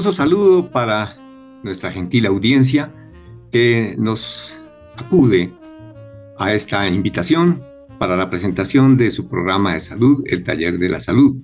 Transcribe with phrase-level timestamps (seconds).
[0.00, 1.14] Afectuoso saludo para
[1.62, 2.90] nuestra gentil audiencia
[3.52, 4.58] que nos
[4.96, 5.52] acude
[6.38, 7.62] a esta invitación
[7.98, 11.42] para la presentación de su programa de salud, el Taller de la Salud.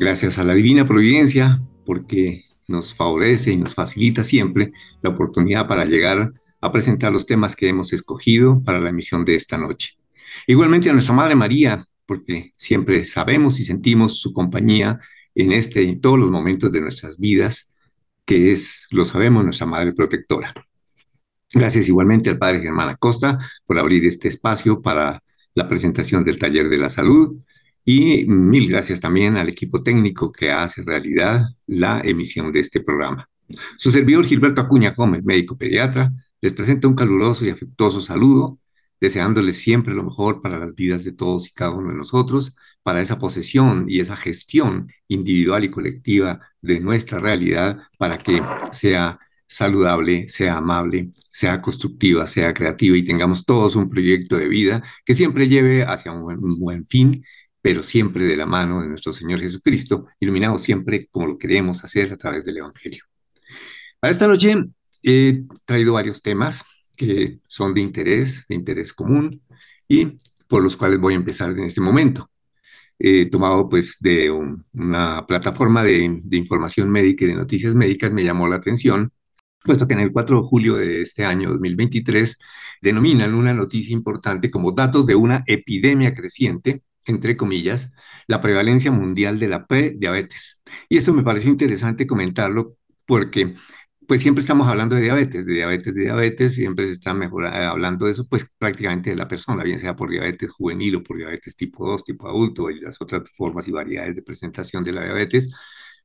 [0.00, 5.84] Gracias a la Divina Providencia, porque nos favorece y nos facilita siempre la oportunidad para
[5.84, 6.32] llegar
[6.62, 9.98] a presentar los temas que hemos escogido para la emisión de esta noche.
[10.46, 14.98] Igualmente a nuestra Madre María, porque siempre sabemos y sentimos su compañía
[15.38, 17.70] en este y todos los momentos de nuestras vidas,
[18.24, 20.52] que es, lo sabemos, nuestra Madre Protectora.
[21.52, 25.22] Gracias igualmente al Padre Germán Acosta por abrir este espacio para
[25.54, 27.36] la presentación del Taller de la Salud
[27.84, 33.28] y mil gracias también al equipo técnico que hace realidad la emisión de este programa.
[33.78, 38.58] Su servidor Gilberto Acuña Gómez, médico pediatra, les presenta un caluroso y afectuoso saludo,
[39.00, 43.00] deseándoles siempre lo mejor para las vidas de todos y cada uno de nosotros, para
[43.00, 50.28] esa posesión y esa gestión individual y colectiva de nuestra realidad, para que sea saludable,
[50.28, 55.48] sea amable, sea constructiva, sea creativa y tengamos todos un proyecto de vida que siempre
[55.48, 57.24] lleve hacia un buen, fin
[57.60, 62.12] pero siempre de la mano de nuestro Señor Jesucristo, iluminados siempre como lo queremos hacer
[62.12, 63.04] a través del Evangelio.
[64.00, 64.54] Para esta noche
[65.02, 66.64] he traído varios temas
[66.96, 69.42] que son de interés, de interés común,
[69.88, 72.30] y por los cuales voy a empezar en este momento.
[72.98, 78.24] He tomado pues de una plataforma de, de información médica y de noticias médicas, me
[78.24, 79.12] llamó la atención,
[79.64, 82.38] puesto que en el 4 de julio de este año 2023
[82.82, 87.94] denominan una noticia importante como datos de una epidemia creciente entre comillas,
[88.26, 90.62] la prevalencia mundial de la prediabetes.
[90.88, 93.54] Y esto me pareció interesante comentarlo porque
[94.08, 97.48] pues siempre estamos hablando de diabetes, de diabetes, de diabetes, siempre se está mejor, eh,
[97.48, 101.18] hablando de eso, pues prácticamente de la persona, bien sea por diabetes juvenil o por
[101.18, 105.04] diabetes tipo 2, tipo adulto, y las otras formas y variedades de presentación de la
[105.04, 105.50] diabetes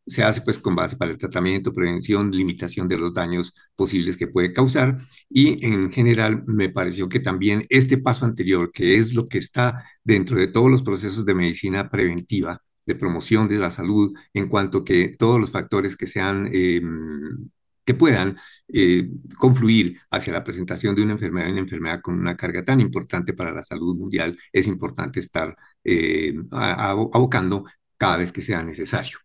[0.05, 4.27] se hace pues con base para el tratamiento, prevención, limitación de los daños posibles que
[4.27, 4.97] puede causar.
[5.29, 9.85] Y en general me pareció que también este paso anterior, que es lo que está
[10.03, 14.83] dentro de todos los procesos de medicina preventiva, de promoción de la salud, en cuanto
[14.83, 16.49] que todos los factores que sean...
[16.51, 17.49] Em,
[17.85, 22.63] que puedan eh, confluir hacia la presentación de una enfermedad, una enfermedad con una carga
[22.63, 27.65] tan importante para la salud mundial, es importante estar eh, abocando
[27.97, 29.19] cada vez que sea necesario.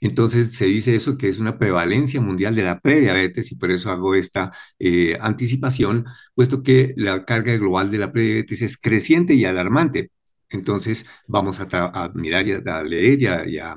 [0.00, 3.90] Entonces se dice eso que es una prevalencia mundial de la prediabetes y por eso
[3.90, 9.44] hago esta eh, anticipación, puesto que la carga global de la prediabetes es creciente y
[9.44, 10.10] alarmante.
[10.50, 13.76] Entonces vamos a, mirar y a, leer y a,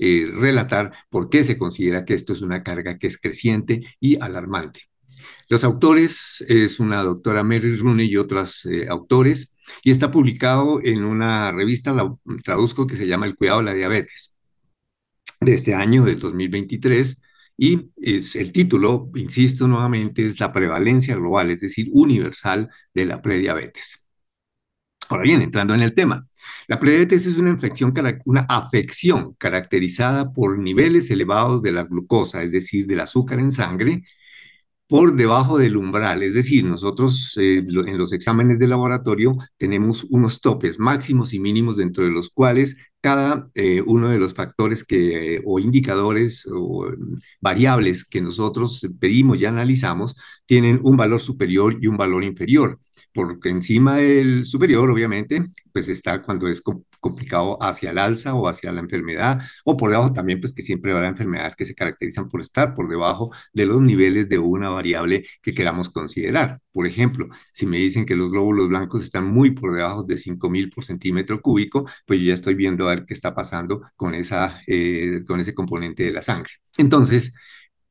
[0.00, 4.20] eh, relatar por qué se considera que esto es una carga que es creciente y
[4.20, 4.80] alarmante.
[5.48, 9.52] Los autores es una doctora Mary Rooney y otros eh, autores,
[9.84, 11.94] y está publicado en una revista,
[12.44, 14.36] traduzco, que se llama El cuidado de la diabetes
[15.40, 17.22] de este año, del 2023,
[17.56, 23.20] y es, el título, insisto nuevamente, es la prevalencia global, es decir, universal de la
[23.20, 24.06] prediabetes.
[25.10, 26.28] Ahora bien, entrando en el tema,
[26.68, 27.92] la prediabetes es una infección,
[28.26, 34.04] una afección caracterizada por niveles elevados de la glucosa, es decir, del azúcar en sangre,
[34.86, 36.22] por debajo del umbral.
[36.22, 41.76] Es decir, nosotros eh, en los exámenes de laboratorio tenemos unos topes máximos y mínimos
[41.76, 46.88] dentro de los cuales cada eh, uno de los factores que, o indicadores o
[47.40, 50.16] variables que nosotros pedimos y analizamos
[50.46, 52.78] tienen un valor superior y un valor inferior
[53.12, 56.62] porque encima del superior, obviamente, pues está cuando es
[57.00, 60.92] complicado hacia el alza o hacia la enfermedad, o por debajo también, pues que siempre
[60.92, 65.24] habrá enfermedades que se caracterizan por estar por debajo de los niveles de una variable
[65.42, 66.60] que queramos considerar.
[66.72, 70.70] Por ejemplo, si me dicen que los glóbulos blancos están muy por debajo de 5000
[70.70, 75.22] por centímetro cúbico, pues ya estoy viendo a ver qué está pasando con, esa, eh,
[75.26, 76.52] con ese componente de la sangre.
[76.76, 77.34] Entonces,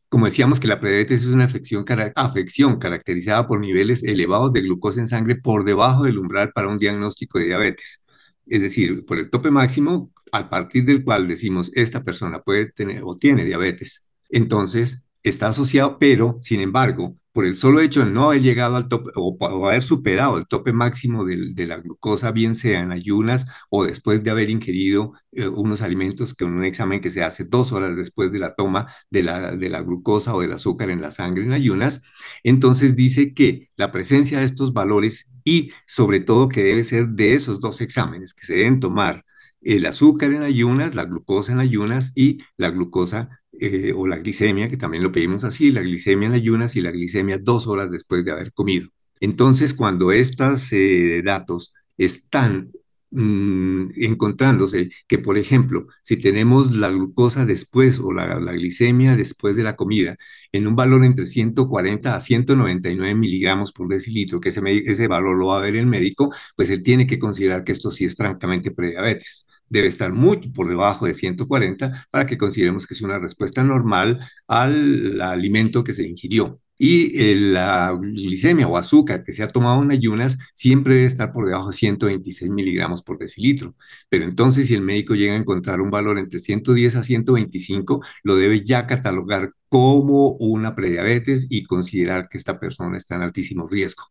[0.09, 1.85] como decíamos que la prediabetes es una afección,
[2.15, 6.79] afección caracterizada por niveles elevados de glucosa en sangre por debajo del umbral para un
[6.79, 8.03] diagnóstico de diabetes.
[8.47, 13.03] Es decir, por el tope máximo a partir del cual decimos esta persona puede tener
[13.05, 14.03] o tiene diabetes.
[14.29, 18.89] Entonces, está asociado, pero sin embargo, por el solo hecho de no haber llegado al
[18.89, 23.85] tope o, haber superado el tope máximo de, la glucosa, bien sea en ayunas o
[23.85, 27.71] después de haber ingerido eh, unos alimentos que en un examen que se hace dos
[27.71, 31.11] horas después de la toma de la, de la glucosa o del azúcar en la
[31.11, 32.01] sangre en ayunas,
[32.43, 37.35] entonces dice que la presencia de estos valores y sobre todo que debe ser de
[37.35, 39.23] esos dos exámenes que se deben tomar
[39.61, 44.67] el azúcar en ayunas, la glucosa en ayunas y la glucosa eh, o la glicemia,
[44.69, 48.25] que también lo pedimos así, la glicemia en ayunas y la glicemia dos horas después
[48.25, 48.89] de haber comido.
[49.19, 52.71] Entonces, cuando estos eh, datos están
[53.11, 59.63] mm, encontrándose que, por ejemplo, si tenemos la glucosa después o la, glicemia después de
[59.63, 60.17] la comida
[60.51, 65.47] en un valor entre 140 a 199 miligramos por decilitro, que ese, ese valor lo
[65.47, 68.71] va a ver el médico, pues él tiene que considerar que esto sí es francamente
[68.71, 73.63] prediabetes debe estar mucho por debajo de 140 para que consideremos que es una respuesta
[73.63, 76.59] normal al alimento que se ingirió.
[76.81, 81.45] Y la glicemia o azúcar que se ha tomado en ayunas siempre debe estar por
[81.45, 83.75] debajo de 126 miligramos por decilitro.
[84.07, 88.35] Pero entonces si el médico llega a encontrar un valor entre 110 a 125, lo
[88.37, 94.05] debe ya catalogar como una prediabetes y considerar que esta persona está en altísimo riesgo.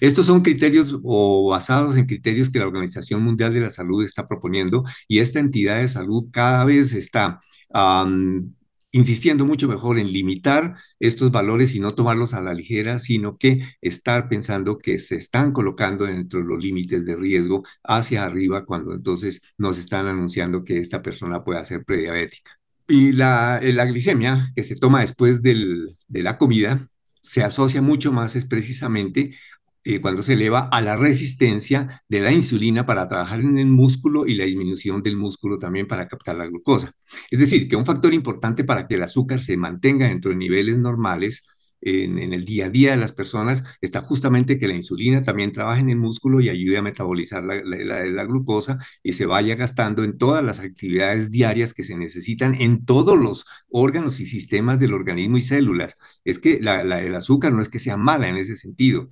[0.00, 4.26] Estos son criterios o basados en criterios que la Organización Mundial de la Salud está
[4.26, 7.40] proponiendo y esta entidad de salud cada vez está
[8.92, 13.66] insistiendo mucho mejor en limitar estos valores y no tomarlos a la ligera, sino que
[13.80, 18.94] estar pensando que se están colocando dentro de los límites de riesgo hacia arriba cuando
[18.94, 22.52] entonces nos están anunciando que esta persona puede ser prediabética.
[22.86, 26.88] Y la, la glicemia que se toma después del, de la comida
[27.20, 29.34] se asocia mucho más es precisamente
[29.84, 34.26] eh, cuando se eleva a la resistencia de la insulina para trabajar en el músculo
[34.26, 36.92] y la disminución del músculo también para captar la glucosa.
[37.30, 40.78] Es decir, que un factor importante para que el azúcar se mantenga dentro de niveles
[40.78, 41.46] normales
[41.84, 45.80] en, el día a día de las personas está justamente que la insulina también trabaje
[45.80, 50.16] en el músculo y ayude a metabolizar la, la, glucosa y se vaya gastando en
[50.16, 55.36] todas las actividades diarias que se necesitan en todos los órganos y sistemas del organismo
[55.36, 55.96] y células.
[56.24, 59.10] Es que el azúcar no es que sea mala en ese sentido,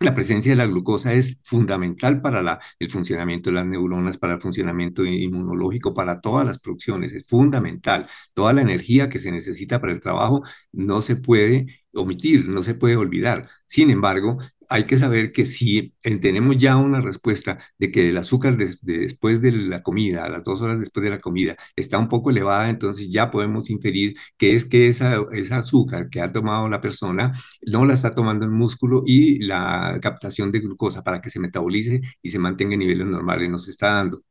[0.00, 4.40] la presencia de la glucosa es fundamental para el funcionamiento de las neuronas, para el
[4.40, 8.08] funcionamiento inmunológico, para todas las producciones, es fundamental.
[8.34, 10.42] Toda la energía que se necesita para el trabajo
[10.72, 13.48] no se puede omitir, no se puede olvidar.
[13.66, 14.38] Sin embargo,
[14.68, 19.52] hay que saber que si tenemos ya una respuesta de que el azúcar después de
[19.52, 23.08] la comida, a las dos horas después de la comida, está un poco elevada, entonces
[23.10, 27.32] ya podemos inferir que es que esa, esa azúcar que ha tomado la persona
[27.66, 32.00] no la está tomando el músculo y la captación de glucosa para que se metabolice
[32.22, 34.22] y se mantenga en niveles normales nos está dando.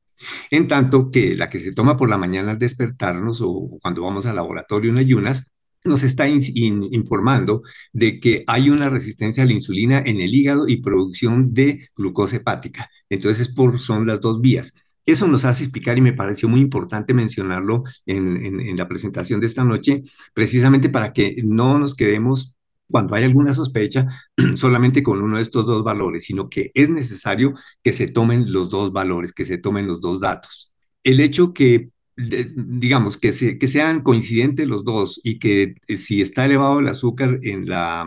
[0.52, 4.26] En tanto que la que se toma por la mañana al despertarnos o cuando vamos
[4.26, 5.53] al laboratorio en ayunas,
[5.84, 10.78] nos está informando de que hay una resistencia a la insulina en el hígado y
[10.78, 12.90] producción de glucosa hepática.
[13.10, 14.74] Entonces, son las dos vías.
[15.06, 19.66] Eso nos hace explicar y me pareció muy importante mencionarlo en, la presentación de esta
[19.66, 20.04] noche,
[20.34, 22.54] precisamente para que no nos quedemos
[22.90, 24.08] cuando hay alguna sospecha
[24.56, 27.54] solamente con uno de estos dos valores, sino que es necesario
[27.84, 30.74] que se tomen los dos valores, que se tomen los dos datos.
[31.04, 36.46] El hecho que digamos, que, que sean coincidentes los dos y que eh, si está
[36.46, 38.06] elevado el azúcar en la,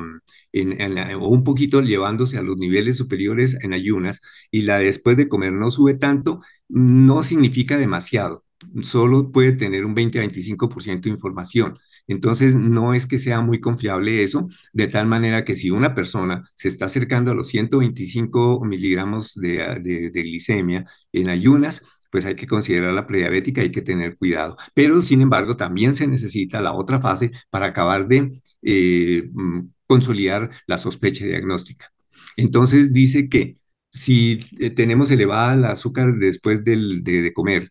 [0.52, 5.28] en, o un poquito llevándose a los niveles superiores en ayunas y la después de
[5.28, 8.44] comer no sube tanto, no significa demasiado,
[8.82, 11.78] solo puede tener un 20-25% de información.
[12.08, 16.48] Entonces, no es que sea muy confiable eso, de tal manera que si una persona
[16.54, 22.36] se está acercando a los 125 miligramos de, de, de glicemia en ayunas, pues hay
[22.36, 24.56] que considerar la prediabética, hay que tener cuidado.
[24.74, 30.50] Pero, sin embargo, también se necesita la otra fase para acabar de eh, mm, consolidar
[30.66, 31.92] la sospecha diagnóstica.
[32.36, 33.58] Entonces, dice que
[33.96, 37.70] si eh, tenemos elevada el azúcar después de, comer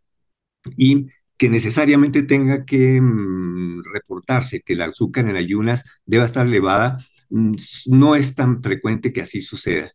[0.78, 1.08] y
[1.38, 7.56] que necesariamente tenga que mm, reportarse que el azúcar en ayunas deba estar elevada, mm,
[7.88, 9.92] no es tan frecuente que así suceda.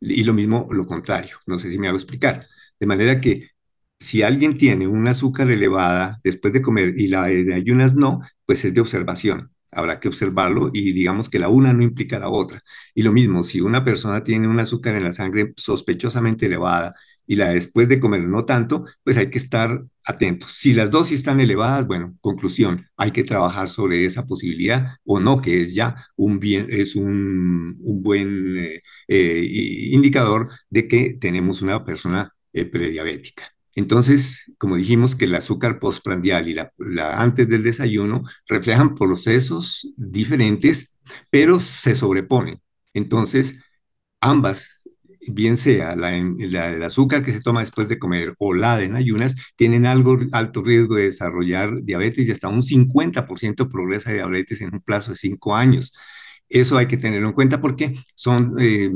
[0.00, 2.46] Y lo mismo lo contrario, no sé si me hago explicar.
[2.78, 3.50] De manera que
[3.98, 8.64] si alguien tiene un azúcar elevada después de comer y la de ayunas no, pues
[8.64, 9.50] es de observación.
[9.70, 12.60] Habrá que observarlo y digamos que la una no implica la otra.
[12.94, 16.94] Y lo mismo, si una persona tiene un azúcar en la sangre sospechosamente elevada
[17.26, 20.52] y la después de comer no tanto, pues hay que estar atentos.
[20.52, 25.40] Si las dosis están elevadas, bueno, conclusión, hay que trabajar sobre esa posibilidad o no,
[25.40, 31.84] que es ya un, bien, es un, buen eh, eh, indicador de que tenemos una
[31.84, 33.55] persona eh, prediabética.
[33.76, 36.72] Entonces, como dijimos que el azúcar postprandial y la,
[37.18, 40.96] antes del desayuno reflejan procesos diferentes,
[41.30, 42.60] pero se sobreponen.
[42.94, 43.60] Entonces,
[44.20, 44.84] ambas,
[45.28, 48.96] bien sea la, el azúcar que se toma después de comer o la de en
[48.96, 54.60] ayunas, tienen algo alto riesgo de desarrollar diabetes y hasta un 50% progresa de diabetes
[54.60, 55.92] en un plazo de cinco años.
[56.48, 58.90] Eso hay que tenerlo en cuenta porque son eh,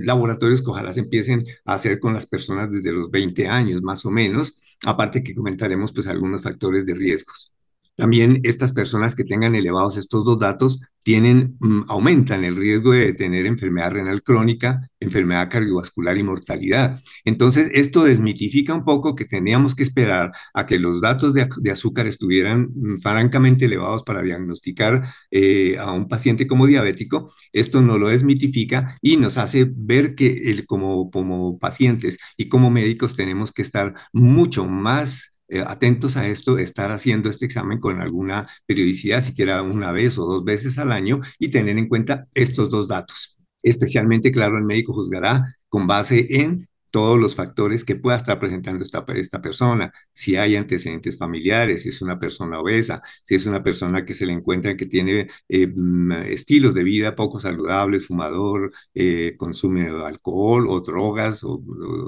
[0.00, 4.04] laboratorios que ojalá se empiecen a hacer con las personas desde los 20 años más
[4.06, 7.55] o menos, aparte que comentaremos pues algunos factores de riesgos.
[7.96, 13.12] También estas personas que tengan elevados estos dos datos tienen, mm, aumentan el riesgo de
[13.14, 17.00] tener enfermedad renal crónica, enfermedad cardiovascular y mortalidad.
[17.24, 22.06] Entonces, esto desmitifica un poco que teníamos que esperar a que los datos de, azúcar
[22.06, 27.32] estuvieran mm, francamente elevados para diagnosticar eh, a un paciente como diabético.
[27.52, 33.52] Esto no lo desmitifica y nos hace ver que como pacientes y como médicos tenemos
[33.52, 39.20] que estar mucho más eh, atentos a esto, estar haciendo este examen con alguna periodicidad,
[39.20, 43.38] siquiera una vez o dos veces al año, y tener en cuenta estos dos datos.
[43.62, 48.82] Especialmente, claro, el médico juzgará con base en todos los factores que pueda estar presentando
[48.82, 53.62] esta, esta persona, si hay antecedentes familiares, si es una persona obesa, si es una
[53.62, 58.72] persona que se le encuentra que tiene eh, mm, estilos de vida poco saludables, fumador,
[58.94, 61.62] eh, consume alcohol o drogas o,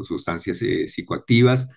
[0.04, 1.68] sustancias psicoactivas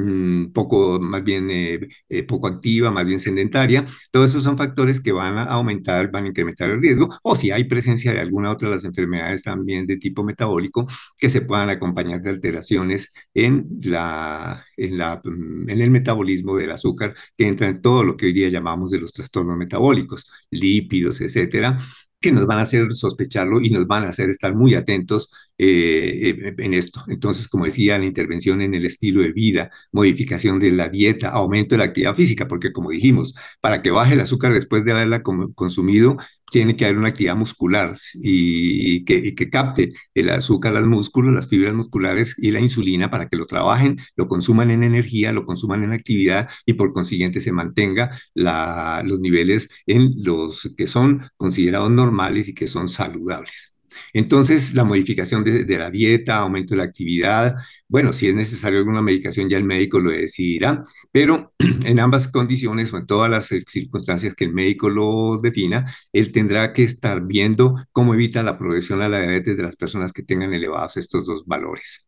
[0.00, 3.84] Mm, poco, más bien eh, eh, poco activa, más bien sedentaria.
[4.12, 7.50] Todos esos son factores que van a aumentar, van a incrementar el riesgo, o si
[7.50, 10.86] hay presencia de alguna otra de las enfermedades también de tipo metabólico
[11.18, 16.70] que se puedan acompañar de alteraciones en, la, en, la, mm, en el metabolismo del
[16.70, 21.20] azúcar, que entra en todo lo que hoy día llamamos de los trastornos metabólicos, lípidos,
[21.20, 21.76] etcétera,
[22.20, 26.34] que nos van a hacer sospecharlo y nos van a hacer estar muy atentos eh,
[26.40, 27.02] eh, en esto.
[27.08, 31.74] Entonces, como decía, la intervención en el estilo de vida, modificación de la dieta, aumento
[31.74, 35.22] de la actividad física, porque como dijimos, para que baje el azúcar después de haberla
[35.22, 36.16] consumido,
[36.50, 41.74] tiene que haber una actividad muscular y, que, capte el azúcar, los músculos, las fibras
[41.74, 45.92] musculares y la insulina para que lo trabajen, lo consuman en energía, lo consuman en
[45.92, 52.54] actividad y por consiguiente se mantenga los niveles en los que son considerados normales y
[52.54, 53.77] que son saludables.
[54.12, 57.54] Entonces, la modificación de, la dieta, aumento de la actividad,
[57.88, 61.52] bueno, si es necesario alguna medicación, ya el médico lo decidirá, pero
[61.84, 66.72] en ambas condiciones o en todas las circunstancias que el médico lo defina, él tendrá
[66.72, 70.52] que estar viendo cómo evita la progresión a la diabetes de las personas que tengan
[70.52, 72.06] elevados estos dos valores.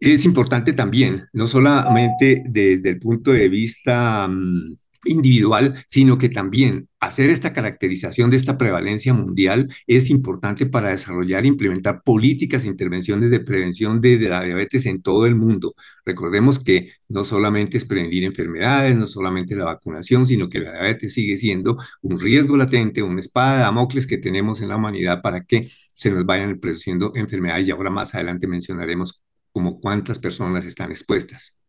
[0.00, 6.88] Es importante también, no solamente desde el punto de vista mm, individual, sino que también
[7.00, 12.68] hacer esta caracterización de esta prevalencia mundial es importante para desarrollar e implementar políticas e
[12.68, 15.74] intervenciones de prevención de, la diabetes en todo el mundo.
[16.04, 21.14] Recordemos que no solamente es prevenir enfermedades, no solamente la vacunación, sino que la diabetes
[21.14, 25.44] sigue siendo un riesgo latente, una espada de Damocles que tenemos en la humanidad para
[25.44, 30.90] que se nos vayan produciendo enfermedades y ahora más adelante mencionaremos como cuántas personas están
[30.90, 31.61] expuestas.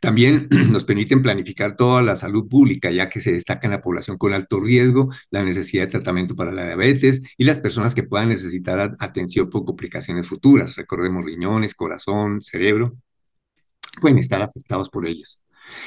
[0.00, 4.18] También nos permiten planificar toda la salud pública, ya que se destaca en la población
[4.18, 8.28] con alto riesgo, la necesidad de tratamiento para la diabetes y las personas que puedan
[8.28, 10.76] necesitar atención por complicaciones futuras.
[10.76, 12.96] Recordemos riñones, corazón, cerebro,
[14.00, 15.42] pueden estar afectados por ellos.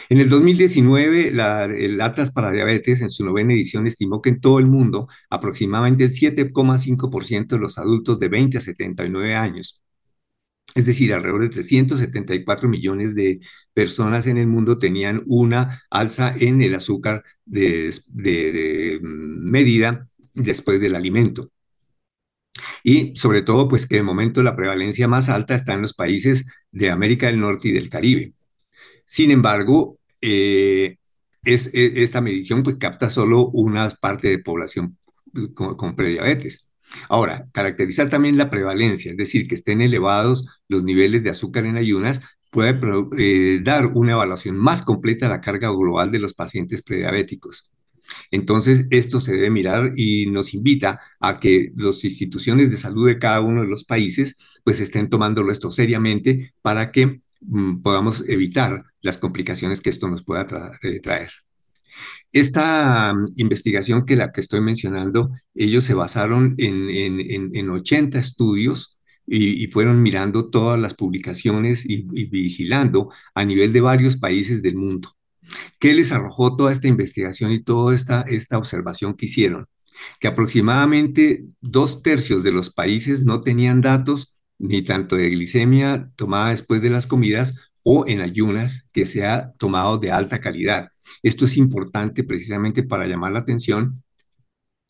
[0.10, 4.60] En el 2019, el Atlas para Diabetes, en su novena edición, estimó que en todo
[4.60, 9.82] el mundo aproximadamente el 7,5% de los adultos de 20 a 79 años
[10.76, 13.40] es decir, alrededor de 374 millones de
[13.74, 17.92] personas en el mundo tenían una alza en el azúcar de,
[19.02, 21.52] mm, medida después del alimento.
[22.84, 26.46] Y sobre todo, pues que de momento la prevalencia más alta está en los países
[26.72, 28.34] de América del Norte y del Caribe.
[29.06, 30.98] Sin embargo, eh,
[31.46, 31.54] e,
[32.04, 34.98] esta medición pues capta solo una parte de población
[35.56, 36.69] con prediabetes.
[37.08, 41.78] Ahora, caracterizar también la prevalencia, es decir, que estén elevados los niveles de azúcar en
[41.78, 42.80] ayunas, puede
[43.18, 47.72] eh, dar una evaluación más completa de la carga global de los pacientes prediabéticos.
[48.32, 53.20] Entonces, esto se debe mirar y nos invita a que las instituciones de salud de
[53.20, 58.84] cada uno de los países pues estén tomándolo esto seriamente para que mm, podamos evitar
[59.02, 60.48] las complicaciones que esto nos pueda
[60.82, 61.32] eh, traer.
[62.32, 68.98] Esta mm, investigación que la que estoy mencionando, ellos se basaron en, en, 80 estudios
[69.26, 75.10] y, fueron mirando todas las publicaciones y, vigilando a nivel de varios países del mundo.
[75.80, 79.68] ¿Qué les arrojó toda esta investigación y toda esta, esta observación que hicieron?
[80.20, 86.50] Que aproximadamente dos tercios de los países no tenían datos ni tanto de glicemia tomada
[86.50, 90.90] después de las comidas o en ayunas que sea tomado de alta calidad.
[91.24, 94.04] Esto es importante precisamente para llamar la atención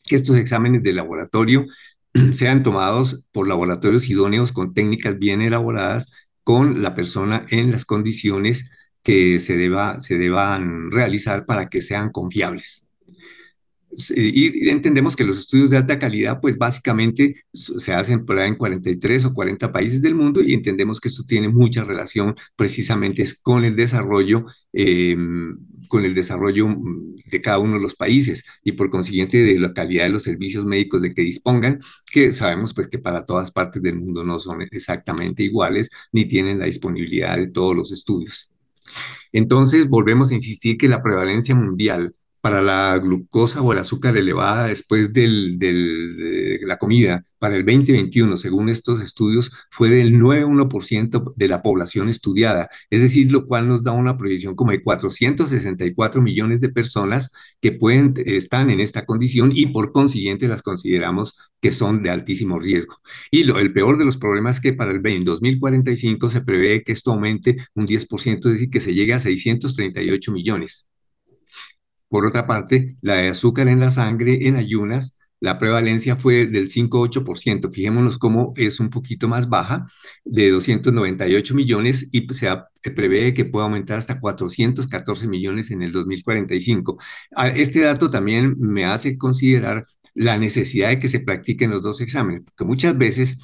[0.04, 1.66] que estos exámenes de laboratorio
[2.32, 6.10] sean tomados por laboratorios idóneos con técnicas bien elaboradas
[6.42, 8.70] con la persona en las condiciones
[9.02, 12.86] que se, deba, se deban realizar para que sean confiables.
[14.16, 18.56] Y entendemos que los estudios de alta calidad, pues básicamente se hacen por ahí en
[18.56, 23.64] 43 o 40 países del mundo y entendemos que esto tiene mucha relación precisamente con
[23.64, 26.68] el desarrollo, em, con el desarrollo
[27.26, 30.64] de cada uno de los países y por consiguiente de la calidad de los servicios
[30.64, 31.80] médicos de que dispongan,
[32.12, 36.58] que sabemos pues que para todas partes del mundo no son exactamente iguales ni tienen
[36.60, 38.50] la disponibilidad de todos los estudios.
[39.32, 44.66] Entonces, volvemos a insistir que la prevalencia mundial para la glucosa o el azúcar elevada
[44.66, 51.62] después de la comida para el 2021, según estos estudios, fue del 9,1% de la
[51.62, 56.68] población estudiada, es decir, lo cual nos da una proyección como de 464 millones de
[56.68, 62.10] personas que pueden, están en esta condición y por consiguiente las consideramos que son de
[62.10, 62.96] altísimo riesgo.
[63.30, 66.92] Y lo, el peor de los problemas es que para el 2045 se prevé que
[66.92, 70.89] esto aumente un 10%, es decir, que se llegue a 638 millones.
[72.10, 76.68] Por otra parte, la de azúcar en la sangre en ayunas, la prevalencia fue del
[76.68, 77.72] 5,8%.
[77.72, 79.86] Fijémonos cómo es un poquito más baja,
[80.24, 82.48] de 298 millones y se,
[82.94, 86.98] prevé que pueda aumentar hasta 414 millones en el 2045.
[87.36, 92.00] Ah, este dato también me hace considerar la necesidad de que se practiquen los dos
[92.00, 93.38] exámenes, porque muchas veces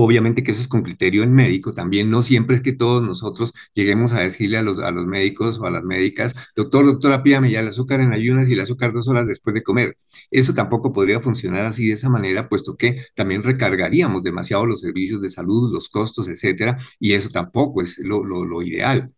[0.00, 3.52] Obviamente que eso es con criterio en médico, también no siempre es que todos nosotros
[3.74, 7.50] lleguemos a decirle a los, a los médicos o a las médicas, doctor, doctora, pídame
[7.50, 9.96] ya el azúcar en ayunas y el azúcar dos horas después de comer.
[10.30, 15.20] Eso tampoco podría funcionar así de esa manera, puesto que también recargaríamos demasiado los servicios
[15.20, 19.12] de salud, los costos, etcétera, y eso tampoco es lo, lo, ideal.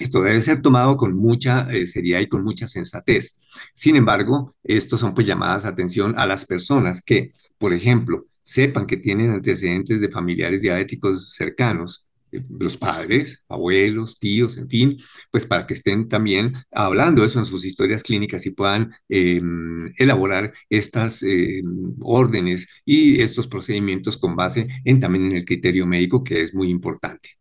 [0.00, 3.36] Esto debe ser tomado con mucha eh, seriedad y con mucha sensatez.
[3.74, 8.86] Sin embargo, estos son pues llamadas a atención a las personas que, por ejemplo, sepan
[8.86, 14.96] que tienen antecedentes de familiares diabéticos cercanos, eh, los padres, abuelos, tíos, en fin,
[15.30, 20.52] pues para que estén también hablando eso en sus historias clínicas y puedan em, elaborar
[20.68, 26.40] estas em, órdenes y estos procedimientos con base en también en el criterio médico, que
[26.42, 27.39] es muy importante.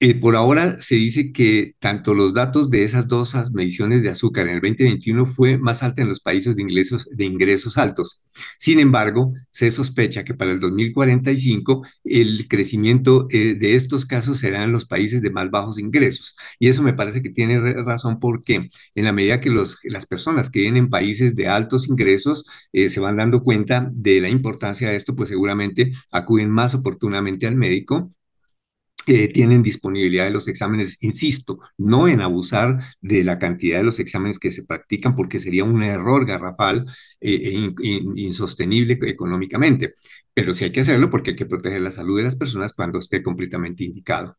[0.00, 4.48] Eh, por ahora se dice que tanto los datos de esas dos mediciones de azúcar
[4.48, 8.22] en el 2021 fue más alta en los países de ingresos, de ingresos altos.
[8.58, 14.64] Sin embargo, se sospecha que para el 2045 el crecimiento eh, de estos casos será
[14.64, 16.36] en los países de más bajos ingresos.
[16.58, 20.50] Y eso me parece que tiene razón porque en la medida que los, las personas
[20.50, 24.90] que viven en países de altos ingresos eh, se van dando cuenta de la importancia
[24.90, 28.12] de esto, pues seguramente acuden más oportunamente al médico
[29.04, 34.38] tienen disponibilidad de los exámenes, insisto, no en abusar de la cantidad de los exámenes
[34.38, 36.86] que se practican porque sería un error garrafal
[37.20, 39.94] eh, e insostenible económicamente,
[40.32, 42.98] pero sí hay que hacerlo porque hay que proteger la salud de las personas cuando
[42.98, 44.36] esté completamente indicado.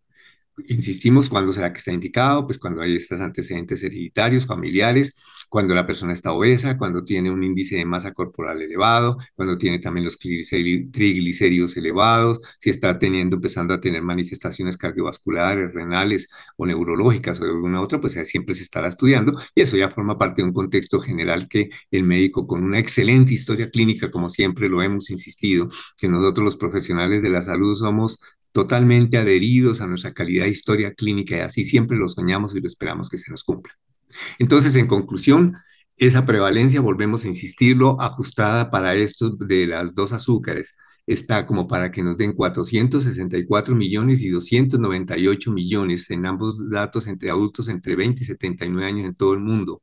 [0.67, 2.45] Insistimos, ¿cuándo será que está indicado?
[2.45, 5.15] Pues cuando hay estos antecedentes hereditarios, familiares,
[5.55, 9.79] cuando la persona está obesa, cuando tiene un índice de masa corporal elevado, cuando tiene
[9.79, 17.39] también los triglicéridos elevados, si está teniendo, empezando a tener manifestaciones cardiovasculares, renales o neurológicas
[17.39, 20.49] o de alguna otra, pues siempre se estará estudiando y eso ya forma parte de
[20.49, 25.09] un contexto general que el médico con una excelente historia clínica, como siempre lo hemos
[25.09, 28.19] insistido, que nosotros los profesionales de la salud somos
[28.51, 32.67] totalmente adheridos a nuestra calidad de historia clínica y así siempre lo soñamos y lo
[32.67, 33.71] esperamos que se nos cumpla.
[34.39, 35.55] Entonces, en conclusión,
[35.97, 41.91] esa prevalencia, volvemos a insistirlo, ajustada para estos de las dos azúcares, está como para
[41.91, 48.23] que nos den 464 millones y 298 millones en ambos datos entre adultos entre 20
[48.23, 49.81] y 79 años en todo el mundo.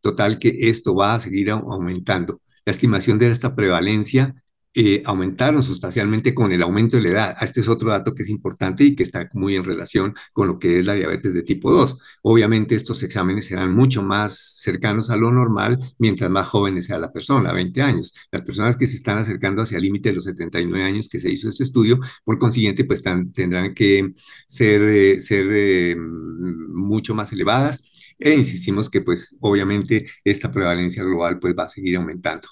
[0.00, 2.40] Total que esto va a seguir aumentando.
[2.64, 4.34] La estimación de esta prevalencia
[4.78, 7.36] eh, aumentaron sustancialmente con el aumento de la edad.
[7.40, 10.58] Este es otro dato que es importante y que está muy en relación con lo
[10.58, 11.98] que es la diabetes de tipo 2.
[12.20, 17.10] Obviamente estos exámenes serán mucho más cercanos a lo normal mientras más joven sea la
[17.10, 18.12] persona, 20 años.
[18.30, 21.30] Las personas que se están acercando hacia el límite de los 79 años que se
[21.30, 24.12] hizo este estudio, por consiguiente, pues tendrán que
[24.46, 27.82] ser, eh, ser eh, mucho más elevadas.
[28.18, 32.48] E insistimos que pues obviamente esta prevalencia global pues va a seguir aumentando.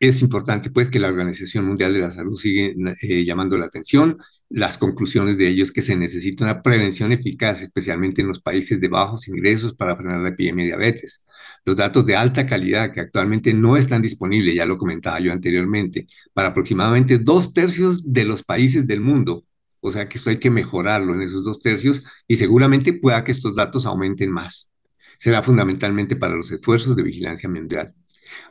[0.00, 4.16] Es importante pues que la Organización Mundial de la Salud sigue eh, llamando la atención.
[4.48, 8.80] Las conclusiones de ello es que se necesita una prevención eficaz, especialmente en los países
[8.80, 11.26] de bajos ingresos para frenar la epidemia de diabetes.
[11.66, 16.06] Los datos de alta calidad que actualmente no están disponibles, ya lo comentaba yo anteriormente,
[16.32, 19.44] para aproximadamente dos tercios de los países del mundo.
[19.80, 23.32] O sea que esto hay que mejorarlo en esos dos tercios y seguramente pueda que
[23.32, 24.72] estos datos aumenten más.
[25.18, 27.94] Será fundamentalmente para los esfuerzos de vigilancia mundial.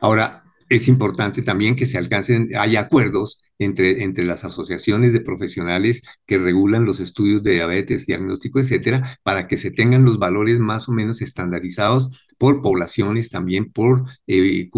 [0.00, 6.02] Ahora, es importante también que se alcancen, haya acuerdos entre, entre las asociaciones de profesionales
[6.26, 10.88] que regulan los estudios de diabetes, diagnóstico, etcétera, para que se tengan los valores más
[10.88, 14.70] o menos estandarizados por poblaciones, también por eh,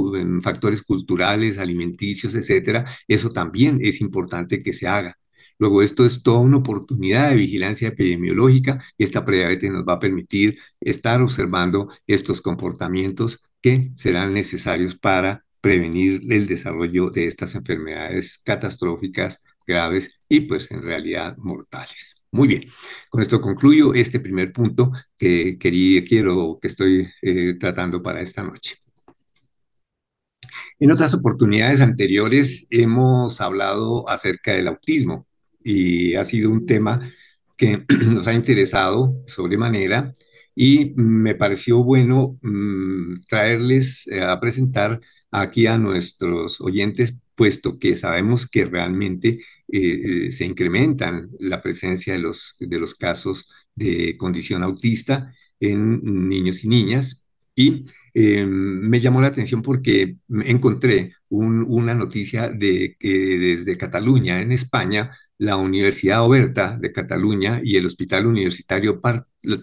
[0.43, 2.87] factores culturales, alimenticios, etcétera.
[3.07, 5.19] Eso también es importante que se haga.
[5.59, 10.59] Luego, esto es toda una oportunidad de vigilancia epidemiológica esta prediabetes nos va a permitir
[10.81, 19.45] estar observando estos comportamientos que serán necesarios para prevenir el desarrollo de estas enfermedades catastróficas,
[19.67, 22.17] graves y pues en realidad mortales.
[22.33, 22.65] Muy bien,
[23.09, 28.43] con esto concluyo este primer punto que quería, quiero, que estoy eh, tratando para esta
[28.43, 28.77] noche.
[30.81, 35.27] En otras oportunidades anteriores hemos hablado acerca del autismo
[35.63, 37.13] y ha sido un tema
[37.57, 40.13] que nos ha interesado sobremanera
[40.55, 45.01] y me pareció bueno mm, traerles eh, a presentar
[45.33, 49.39] aquí a nuestros oyentes, puesto que sabemos que realmente eh,
[50.29, 56.65] eh, se incrementan la presencia de los, de los casos de condición autista en niños
[56.65, 57.27] y niñas.
[57.57, 57.81] Y
[58.15, 65.13] eh, me llamó la atención porque encontré una noticia de que desde Cataluña, en España,
[65.39, 69.01] la Universidad Oberta de Cataluña y el Hospital Universitario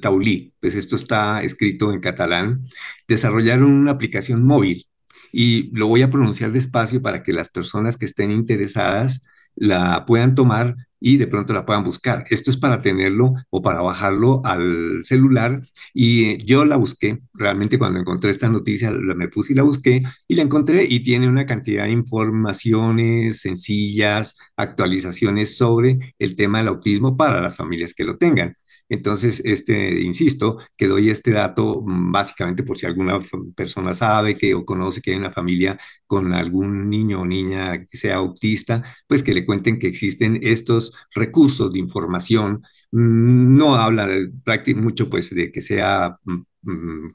[0.01, 2.63] Taulí, pues esto está escrito en catalán,
[3.07, 4.88] desarrollaron una aplicación móvil
[5.31, 10.35] y lo voy a pronunciar despacio para que las personas que estén interesadas la puedan
[10.35, 12.25] tomar y de pronto la puedan buscar.
[12.29, 15.61] Esto es para tenerlo o para bajarlo al celular
[15.93, 17.21] y eh, yo la busqué.
[17.33, 21.27] Realmente cuando encontré esta noticia me puse y la busqué y la encontré y tiene
[21.27, 28.03] una cantidad de informaciones sencillas, actualizaciones sobre el tema del autismo para las familias que
[28.03, 28.55] lo tengan.
[28.89, 33.19] Entonces, este, insisto, que doy este dato mm, básicamente por si alguna
[33.55, 37.97] persona sabe que o conoce que hay una familia con algún niño o niña que
[37.97, 42.63] sea autista, pues que le cuenten que existen estos recursos de información.
[42.91, 44.07] Mm, no habla
[44.43, 46.41] prácticamente mucho pues de que sea Mm,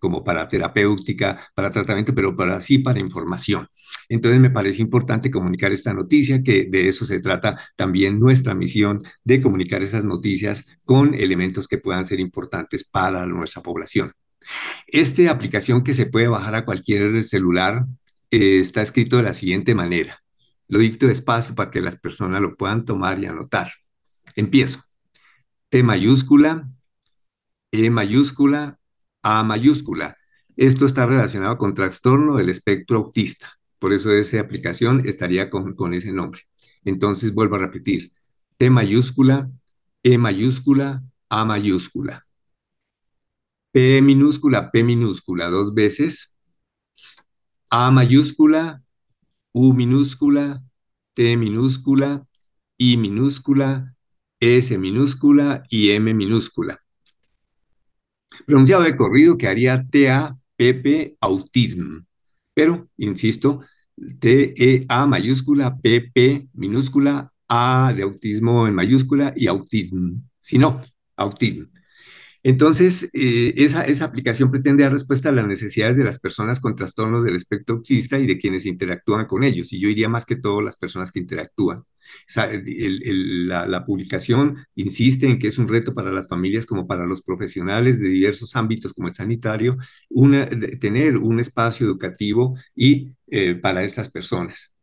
[0.01, 3.69] como para terapéutica, para tratamiento, pero para sí para información.
[4.09, 9.03] Entonces me parece importante comunicar esta noticia, que de eso se trata también nuestra misión,
[9.23, 14.13] de comunicar esas noticias con elementos que puedan ser importantes para nuestra población.
[14.87, 17.87] Esta aplicación que se puede bajar a cualquier celular
[18.31, 20.23] eh, está escrito de la siguiente manera.
[20.69, 23.71] Lo dicto despacio para que las personas lo puedan tomar y anotar.
[24.37, 24.81] Empiezo.
[25.69, 26.71] T mayúscula,
[27.77, 28.79] E mayúscula,
[29.25, 30.17] a mayúscula.
[30.57, 33.59] Esto está relacionado con trastorno del espectro autista.
[33.81, 36.43] Por eso esa aplicación estaría con, ese nombre.
[36.85, 38.13] Entonces vuelvo a repetir.
[38.57, 39.51] T mayúscula,
[40.03, 42.27] E mayúscula, A mayúscula.
[43.73, 46.37] P minúscula, P minúscula dos veces.
[47.71, 48.83] A mayúscula,
[49.53, 50.63] U minúscula,
[51.15, 52.27] T minúscula,
[52.77, 53.97] I minúscula,
[54.39, 56.84] S minúscula y M minúscula
[58.47, 62.05] pronunciado de corrido que haría T-A-P-P autism.
[62.55, 63.61] Pero, insisto,
[64.21, 70.23] T-E-A mayúscula, P-P minúscula, A de autismo en mayúscula y autism.
[70.41, 70.81] Si no,
[71.17, 71.74] autism.
[72.45, 76.75] Entonces, eh, esa, esa, aplicación pretende dar respuesta a las necesidades de las personas con
[76.75, 79.73] trastornos del espectro autista y de quienes interactúan con ellos.
[79.73, 81.85] Y yo diría más que todo las personas que interactúan.
[83.47, 87.99] la, publicación insiste en que es un reto para las familias como para los profesionales
[87.99, 89.79] de diversos ámbitos como el sanitario,
[90.81, 94.74] tener un espacio educativo y eh, para estas personas.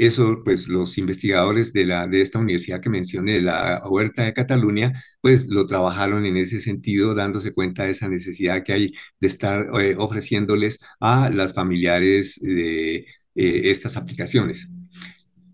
[0.00, 4.32] Eso, pues los investigadores de, la, de esta universidad que mencioné, de la Huerta de
[4.32, 9.28] Cataluña, pues lo trabajaron en ese sentido, dándose cuenta de esa necesidad que hay de
[9.28, 14.70] estar eh, ofreciéndoles a las familiares de eh, estas aplicaciones.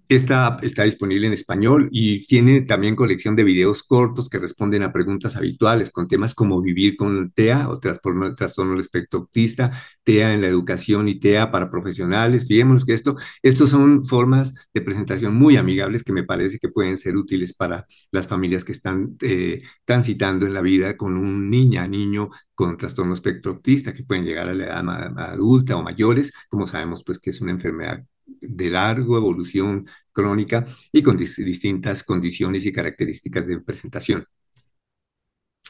[0.08, 4.92] Esta está disponible en español y tiene también colección de videos cortos que responden a
[4.92, 9.72] preguntas habituales con temas como vivir con TEA o trastorno, trastorno del espectro autista,
[10.04, 12.46] TEA en la educación y TEA para profesionales.
[12.46, 16.96] Fijémonos que esto, estos son formas de presentación muy amigables que me parece que pueden
[16.96, 21.88] ser útiles para las familias que están eh, transitando en la vida con un niña,
[21.88, 26.66] niño con trastorno espectro autista que pueden llegar a la edad adulta o mayores, como
[26.66, 32.72] sabemos pues que es una enfermedad de largo evolución crónica y con distintas condiciones y
[32.72, 34.26] características de presentación.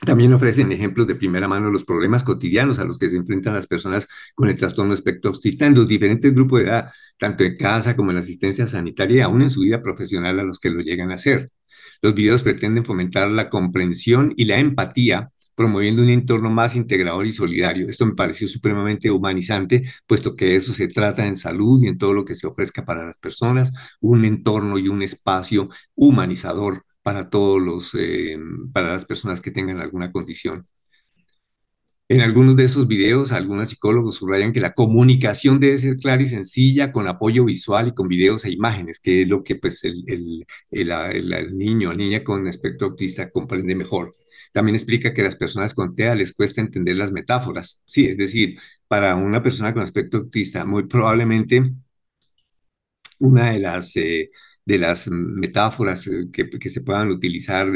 [0.04, 3.54] También ofrecen ejemplos de primera mano de los problemas cotidianos a los que se enfrentan
[3.54, 7.56] las personas con el trastorno espectro autista en los diferentes grupos de edad, tanto en
[7.56, 10.82] casa como en la asistencia sanitaria aún en su vida profesional a los que lo
[10.82, 11.50] llegan a hacer.
[12.02, 17.32] Los videos pretenden fomentar la comprensión y la empatía promoviendo un entorno más integrador y
[17.32, 17.88] solidario.
[17.88, 22.12] Esto me pareció supremamente humanizante, puesto que eso se trata en salud y en todo
[22.12, 27.60] lo que se ofrezca para las personas, un entorno y un espacio humanizador para todos
[27.62, 28.38] los, eh,
[28.72, 30.66] para las personas que tengan alguna condición.
[32.08, 36.26] En algunos de esos videos, algunos psicólogos subrayan que la comunicación debe ser clara y
[36.26, 40.04] sencilla, con apoyo visual y con videos e imágenes, que es lo que pues, el,
[40.06, 44.14] el, el, niño o niña con espectro autista comprende mejor.
[44.56, 47.82] También explica que a las personas con TEA les cuesta entender las metáforas.
[47.86, 51.62] Sí, es decir, para una persona con aspecto autista, muy probablemente
[53.20, 54.30] una de las eh,
[54.64, 57.68] de las metáforas eh, que, que se puedan utilizar,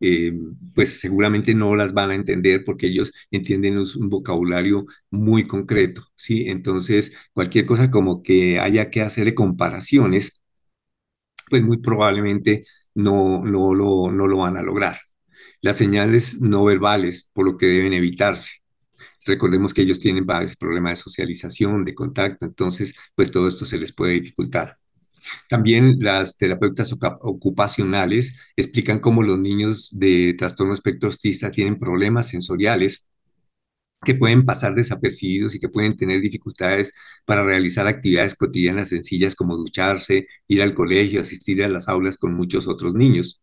[0.00, 0.32] eh,
[0.74, 6.48] pues seguramente no las van a entender porque ellos entienden un vocabulario muy concreto, ¿sí?
[6.48, 10.40] Entonces, cualquier cosa como que haya que hacerle comparaciones,
[11.50, 12.64] pues muy probablemente
[12.94, 14.96] no, no, lo, no lo van a lograr.
[15.62, 18.50] Las señales no verbales, por lo que deben evitarse.
[19.26, 23.78] Recordemos que ellos tienen varios problemas de socialización, de contacto, entonces, pues todo esto se
[23.78, 24.78] les puede dificultar.
[25.48, 33.08] También las terapeutas ocupacionales explican cómo los niños de trastorno espectro autista tienen problemas sensoriales
[34.04, 36.92] que pueden pasar desapercibidos y que pueden tener dificultades
[37.24, 42.34] para realizar actividades cotidianas sencillas como ducharse, ir al colegio, asistir a las aulas con
[42.34, 43.41] muchos otros niños.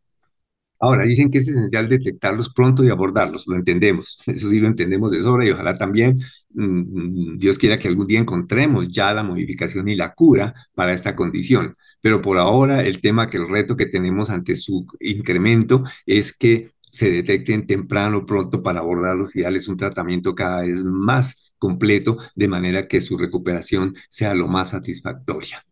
[0.79, 5.11] Ahora, dicen que es esencial detectarlos pronto y abordarlos, lo entendemos, eso sí lo entendemos
[5.11, 6.19] de sobra y ojalá también
[6.53, 11.15] mm, Dios quiera que algún día encontremos ya la modificación y la cura para esta
[11.15, 11.75] condición.
[12.01, 16.71] Pero por ahora el tema que el reto que tenemos ante su incremento es que
[16.91, 22.47] se detecten temprano, pronto para abordarlos y darles un tratamiento cada vez más completo de
[22.47, 25.65] manera que su recuperación sea lo más satisfactoria.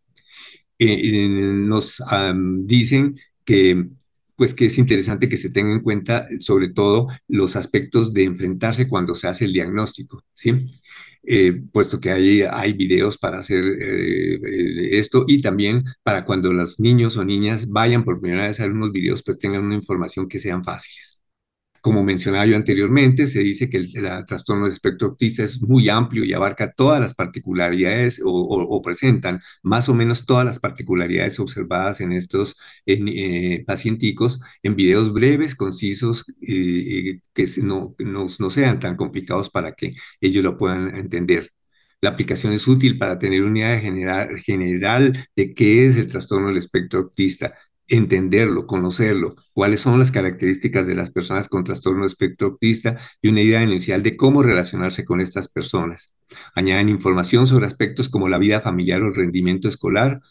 [0.80, 2.04] Eh, nos
[2.65, 3.88] dicen que
[4.38, 8.88] pues que es interesante que se tenga en cuenta sobre todo los aspectos de enfrentarse
[8.88, 10.65] cuando se hace el diagnóstico, ¿sí?
[11.30, 16.54] Eh, puesto que hay, hay videos para hacer eh, eh, esto y también para cuando
[16.54, 19.76] los niños o niñas vayan por primera vez a ver unos videos, pues tengan una
[19.76, 21.17] información que sean fáciles.
[21.88, 23.93] Como mencionaba yo anteriormente, se dice que el,
[24.26, 29.88] trastorno de espectro autista es muy amplio y abarca todas las particularidades o, presentan más
[29.88, 37.21] o menos todas las particularidades observadas en estos eh, pacienticos en videos breves, concisos, eh,
[37.34, 41.54] que no, no, no sean tan complicados para que ellos lo puedan entender.
[42.02, 46.50] La aplicación es útil para tener una idea general, general de qué es el trastorno
[46.50, 47.56] del espectro autista,
[47.88, 53.41] entenderlo, conocerlo, cuáles son las características de las personas con trastorno espectro autista y una
[53.41, 56.13] idea inicial de cómo relacionarse con estas personas.
[56.56, 60.21] Añaden información sobre aspectos como la vida familiar o el rendimiento escolar,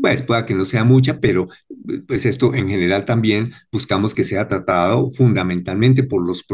[0.00, 1.48] pues pueda que no sea mucha, pero
[2.06, 6.44] pues esto en general también buscamos que sea tratado fundamentalmente por los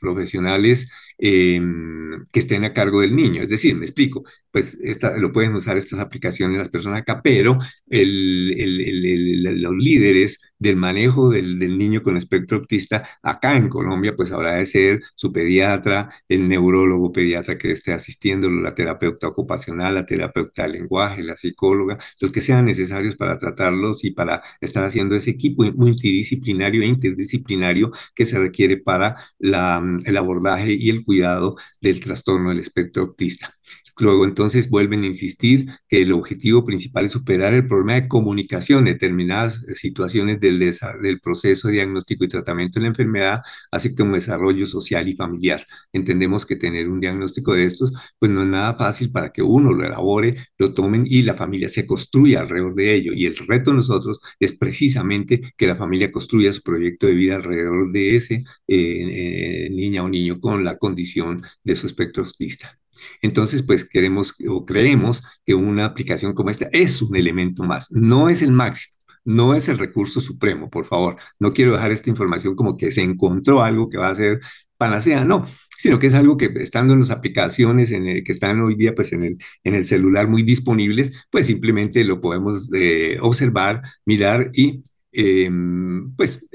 [0.00, 3.42] profesionales em, que estén a cargo del niño.
[3.42, 7.58] Es decir, me explico, pues esta, lo pueden usar estas aplicaciones las personas acá, pero
[7.88, 14.14] el, el, los líderes del manejo del, del, niño con espectro autista acá en Colombia,
[14.14, 19.94] pues habrá de ser su pediatra, el neurólogo pediatra que esté asistiendo, la terapeuta ocupacional,
[19.94, 24.84] la terapeuta del lenguaje, la psicóloga, los que sean necesarios para tratarlos y para estar
[24.84, 31.04] haciendo ese equipo multidisciplinario e interdisciplinario que se requiere para la, el abordaje y el
[31.04, 33.56] cuidado del trastorno del espectro autista.
[34.00, 38.86] Luego entonces vuelven a insistir que el objetivo principal es superar el problema de comunicación,
[38.86, 44.66] determinadas situaciones del, del proceso de diagnóstico y tratamiento de la enfermedad, así como desarrollo
[44.66, 45.62] social y familiar.
[45.92, 49.74] Entendemos que tener un diagnóstico de estos, pues no es nada fácil para que uno
[49.74, 53.12] lo elabore, lo tomen y la familia se construya alrededor de ello.
[53.14, 57.36] Y el reto de nosotros es precisamente que la familia construya su proyecto de vida
[57.36, 62.80] alrededor de ese eh, eh, niña o niño con la condición de su espectro autista.
[63.22, 68.28] Entonces, pues queremos o creemos que una aplicación como esta es un elemento más, no
[68.28, 68.94] es el máximo.
[69.24, 71.16] No es el recurso supremo, por favor.
[71.38, 74.40] No quiero dejar esta información como que se encontró algo que va a ser
[74.78, 78.60] panacea, no, sino que es algo que estando en las aplicaciones en el, que están
[78.60, 83.18] hoy día pues en el, en el celular muy disponibles, pues simplemente lo podemos eh,
[83.20, 84.82] observar, mirar y
[85.12, 86.48] em, pues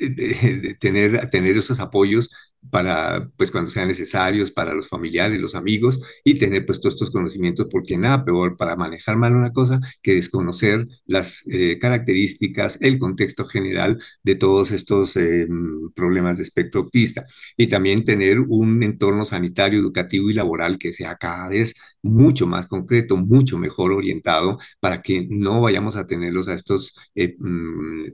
[0.79, 2.31] tener, tener esos apoyos
[2.69, 7.11] para, pues, cuando sean necesarios, para los familiares, los amigos, y tener, pues, todos estos
[7.11, 12.99] conocimientos, porque nada peor para manejar mal una cosa que desconocer las eh, características, el
[12.99, 15.47] contexto general de todos estos eh,
[15.95, 17.25] problemas de espectro autista.
[17.57, 21.75] Y también tener un entorno sanitario, educativo y laboral que sea cada vez
[22.05, 27.35] mucho más concreto, mucho mejor orientado para que no vayamos a tenerlos a estos eh,
[27.39, 28.13] mm,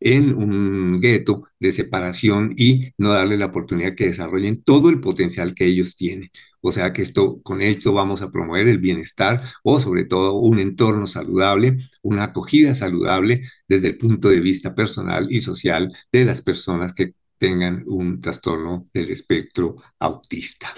[0.00, 5.54] en un gueto de separación y no darle la oportunidad que desarrollen todo el potencial
[5.54, 6.30] que ellos tienen.
[6.60, 10.60] O sea que esto, con esto vamos a promover el bienestar o sobre todo un
[10.60, 16.40] entorno saludable, una acogida saludable desde el punto de vista personal y social de las
[16.40, 20.72] personas que tengan un trastorno del espectro autista.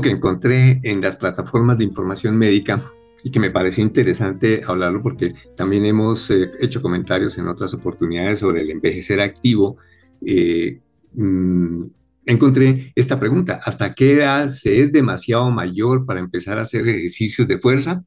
[0.00, 2.82] Que encontré en las plataformas de información médica
[3.22, 8.40] y que me pareció interesante hablarlo porque también hemos eh, hecho comentarios en otras oportunidades
[8.40, 9.78] sobre el envejecer activo.
[10.24, 10.80] Eh,
[11.14, 11.84] mm,
[12.26, 17.48] encontré esta pregunta, ¿hasta qué edad se es demasiado mayor para empezar a hacer ejercicios
[17.48, 18.04] de fuerza?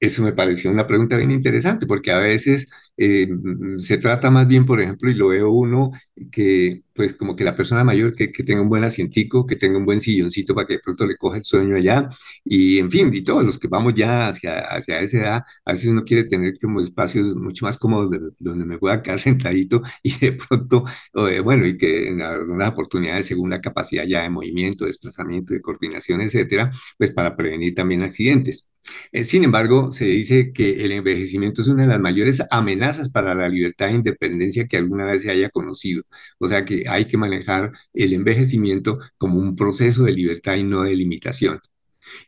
[0.00, 4.46] Eso me pareció una pregunta bien interesante porque a veces eh, mm, se trata más
[4.46, 5.90] bien, por ejemplo, y lo veo uno,
[6.30, 9.78] que pues como que la persona mayor que, que, tenga un buen asientico, que tenga
[9.78, 12.08] un buen silloncito para que de pronto le coja el sueño allá,
[12.44, 15.88] y en fin, y todos los que vamos ya hacia, hacia esa edad, a veces
[15.88, 20.32] uno quiere tener como espacios mucho más cómodos donde me pueda quedar sentadito y de
[20.32, 20.84] pronto,
[21.28, 25.60] eh, bueno, y que en algunas oportunidades, según la capacidad ya de movimiento, desplazamiento, de
[25.60, 28.68] coordinación, etcétera, pues para prevenir también accidentes.
[29.12, 33.34] Eh, sin embargo, se dice que el envejecimiento es una de las mayores amenazas para
[33.34, 36.02] la libertad e independencia que alguna vez se haya conocido.
[36.38, 40.82] O sea que hay que manejar el envejecimiento como un proceso de libertad y no
[40.82, 41.60] de limitación.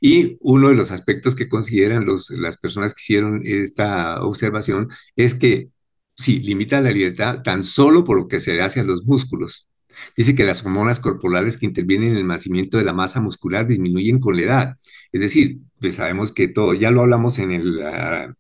[0.01, 5.71] Y uno de los aspectos que consideran las personas que hicieron esta observación es que
[6.17, 9.69] sí, limita la libertad tan solo por lo que se hace a los músculos.
[10.17, 14.19] Dice que las hormonas corporales que intervienen en el nacimiento de la masa muscular disminuyen
[14.21, 14.77] con la edad.
[15.13, 18.35] Es decir, pues sabemos que todo, ya lo hablamos en el, ah,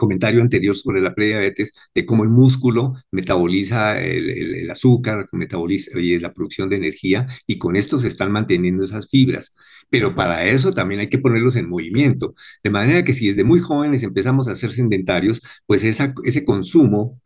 [0.00, 6.70] comentario anterior sobre la prediabetes, de cómo el músculo metaboliza el, azúcar, metaboliza la producción
[6.70, 9.54] de energía y con esto se están manteniendo esas fibras.
[9.90, 12.34] Pero para eso también hay que ponerlos en movimiento.
[12.64, 17.20] De manera que si desde muy jóvenes empezamos a ser sedentarios, pues esa, ese consumo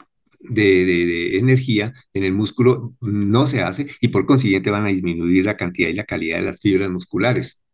[0.50, 5.56] de, energía en el músculo no se hace y por consiguiente van a disminuir la
[5.56, 7.64] cantidad y la calidad de las fibras musculares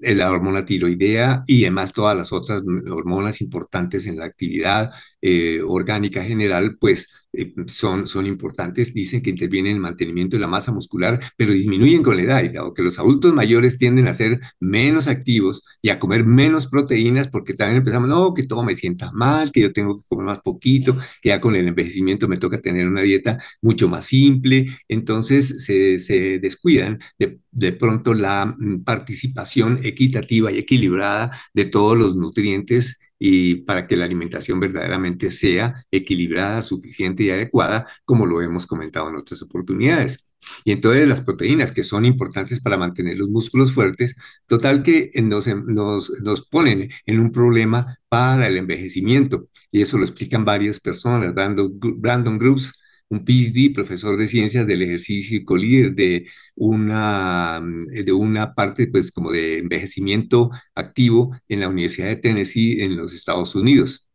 [0.00, 4.90] la hormona tiroidea y además todas las otras hormonas importantes en la actividad
[5.20, 8.94] eh, orgánica general, pues eh, son, son importantes.
[8.94, 12.44] Dicen que intervienen en el mantenimiento de la masa muscular, pero disminuyen con la edad.
[12.44, 16.66] Y dado que los adultos mayores tienden a ser menos activos y a comer menos
[16.66, 20.26] proteínas, porque también empezamos, no, que todo me sienta mal, que yo tengo que comer
[20.26, 24.66] más poquito, que ya con el envejecimiento me toca tener una dieta mucho más simple.
[24.88, 31.96] Entonces se, se descuidan de, de pronto la mm, participación equitativa y equilibrada de todos
[31.96, 38.42] los nutrientes y para que la alimentación verdaderamente sea equilibrada, suficiente y adecuada, como lo
[38.42, 40.28] hemos comentado en otras oportunidades.
[40.62, 44.14] Y entonces las proteínas que son importantes para mantener los músculos fuertes,
[44.46, 49.48] total que nos, nos, nos ponen en un problema para el envejecimiento.
[49.70, 51.32] Y eso lo explican varias personas.
[51.32, 52.74] Brandon, Brandon Groups
[53.14, 59.10] un PhD, profesor de ciencias del ejercicio y colíder de una, de una parte pues
[59.12, 64.08] como de envejecimiento activo en la Universidad de Tennessee en los Estados Unidos.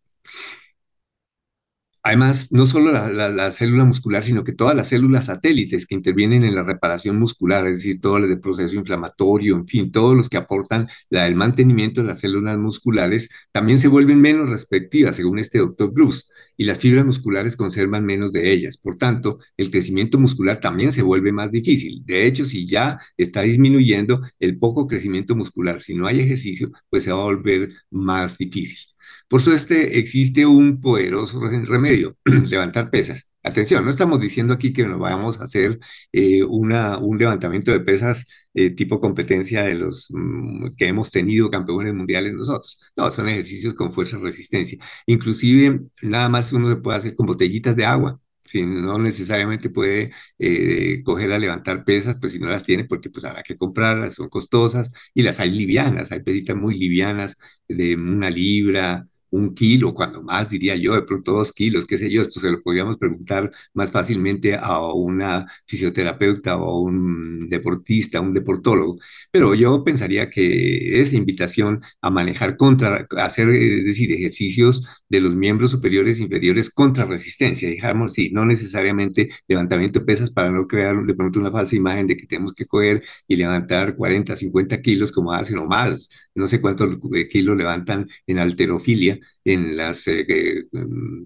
[2.01, 6.55] Además, no solo la, célula muscular, sino que todas las células satélites que intervienen en
[6.55, 10.37] la reparación muscular, es decir, todas las de proceso inflamatorio, en fin, todos los que
[10.37, 15.91] aportan el mantenimiento de las células musculares, también se vuelven menos respectivas, según este doctor
[15.91, 16.23] Bruce,
[16.55, 18.77] y las fibras musculares conservan menos de ellas.
[18.77, 22.03] Por tanto, el crecimiento muscular también se vuelve más difícil.
[22.05, 27.03] De hecho, si ya está disminuyendo el poco crecimiento muscular, si no hay ejercicio, pues
[27.03, 28.88] se va a volver más difícil.
[29.29, 33.31] Por suerte existe un poderoso remedio, levantar pesas.
[33.43, 35.79] Atención, no estamos diciendo aquí que nos vayamos a hacer
[36.11, 41.49] eh, una, un levantamiento de pesas eh, tipo competencia de los mm, que hemos tenido
[41.49, 42.79] campeones mundiales nosotros.
[42.97, 44.79] No, son ejercicios con fuerza y resistencia.
[45.05, 50.11] Inclusive, nada más uno se puede hacer con botellitas de agua si no necesariamente puede
[50.39, 54.15] eh, coger a levantar pesas, pues si no las tiene, porque pues habrá que comprarlas,
[54.15, 59.93] son costosas, y las hay livianas, hay pesitas muy livianas de una libra, un kilo,
[59.93, 62.97] cuando más diría yo, de pronto dos kilos, qué sé yo, esto se lo podríamos
[62.97, 68.99] preguntar más fácilmente a una fisioterapeuta o a un deportista, un deportólogo,
[69.31, 75.35] pero yo pensaría que esa invitación a manejar contra, hacer, es decir, ejercicios de los
[75.35, 80.67] miembros superiores e inferiores contra resistencia, digamos, sí, no necesariamente levantamiento de pesas para no
[80.67, 84.81] crear de pronto una falsa imagen de que tenemos que coger y levantar 40, 50
[84.81, 86.97] kilos como hacen o más, no sé cuántos
[87.29, 90.65] kilos levantan en alterofilia, en las eh,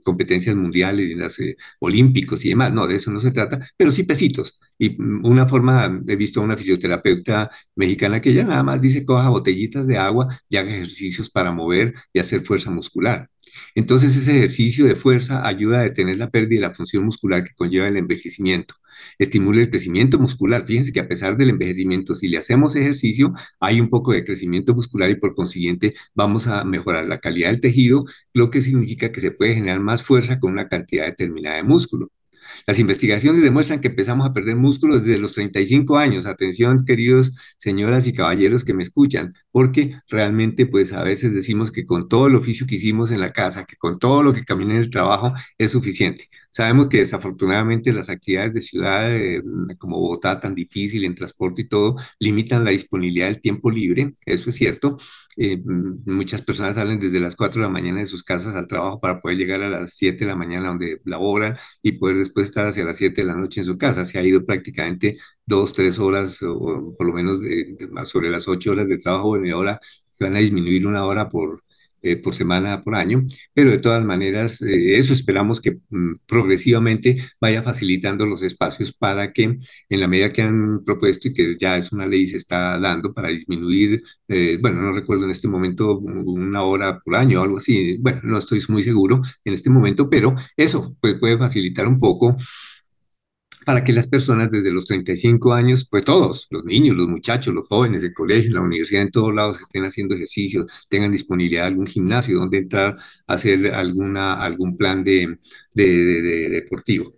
[0.03, 2.73] competencias mundiales, en las eh, olímpicos y demás.
[2.73, 4.59] No, de eso no se trata, pero sí pesitos.
[4.77, 9.05] Y mm, una forma, he visto a una fisioterapeuta mexicana que ella nada más dice
[9.05, 13.29] coja botellitas de agua y haga ejercicios para mover y hacer fuerza muscular.
[13.75, 17.53] Entonces ese ejercicio de fuerza ayuda a detener la pérdida de la función muscular que
[17.55, 18.75] conlleva el envejecimiento.
[19.17, 20.65] Estimula el crecimiento muscular.
[20.65, 24.73] Fíjense que a pesar del envejecimiento, si le hacemos ejercicio, hay un poco de crecimiento
[24.73, 29.21] muscular y por consiguiente vamos a mejorar la calidad del tejido, lo que significa que
[29.21, 32.09] se puede generar más fuerza con una cantidad determinada de músculo.
[32.67, 36.25] Las investigaciones demuestran que empezamos a perder músculos desde los 35 años.
[36.25, 41.85] Atención, queridos señoras y caballeros que me escuchan, porque realmente pues a veces decimos que
[41.85, 44.75] con todo el oficio que hicimos en la casa, que con todo lo que caminé
[44.75, 46.27] en el trabajo es suficiente.
[46.51, 49.41] Sabemos que desafortunadamente las actividades de ciudad eh,
[49.79, 54.49] como Bogotá tan difícil en transporte y todo limitan la disponibilidad del tiempo libre, eso
[54.49, 54.97] es cierto,
[55.37, 55.61] eh,
[56.05, 59.21] muchas personas salen desde las 4 de la mañana de sus casas al trabajo para
[59.21, 62.85] poder llegar a las 7 de la mañana donde laboran y poder después estar hacia
[62.85, 64.05] las 7 de la noche en su casa.
[64.05, 67.39] Se ha ido prácticamente dos, tres horas o por lo menos
[68.05, 69.79] sobre las 8 horas de trabajo, y ahora
[70.19, 71.63] van a disminuir una hora por,
[72.03, 77.17] eh, por semana, por año, pero de todas maneras, eh, eso esperamos que mm, progresivamente
[77.39, 79.57] vaya facilitando los espacios para que
[79.89, 83.13] en la medida que han propuesto y que ya es una ley se está dando
[83.13, 87.57] para disminuir, eh, bueno, no recuerdo en este momento una hora por año o algo
[87.57, 91.99] así, bueno, no estoy muy seguro en este momento, pero eso pues, puede facilitar un
[91.99, 92.35] poco
[93.63, 97.67] para que las personas desde los 35 años, pues todos, los niños, los muchachos, los
[97.67, 101.87] jóvenes, el colegio, la universidad, en todos lados estén haciendo ejercicios, tengan disponibilidad de algún
[101.87, 102.95] gimnasio donde entrar
[103.27, 105.39] a hacer alguna, algún plan de,
[105.73, 107.15] de, deportivo.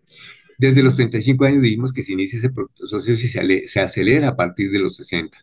[0.58, 4.36] Desde los 35 años dijimos que se inicia ese proceso y se, se acelera a
[4.36, 5.38] partir de los 60.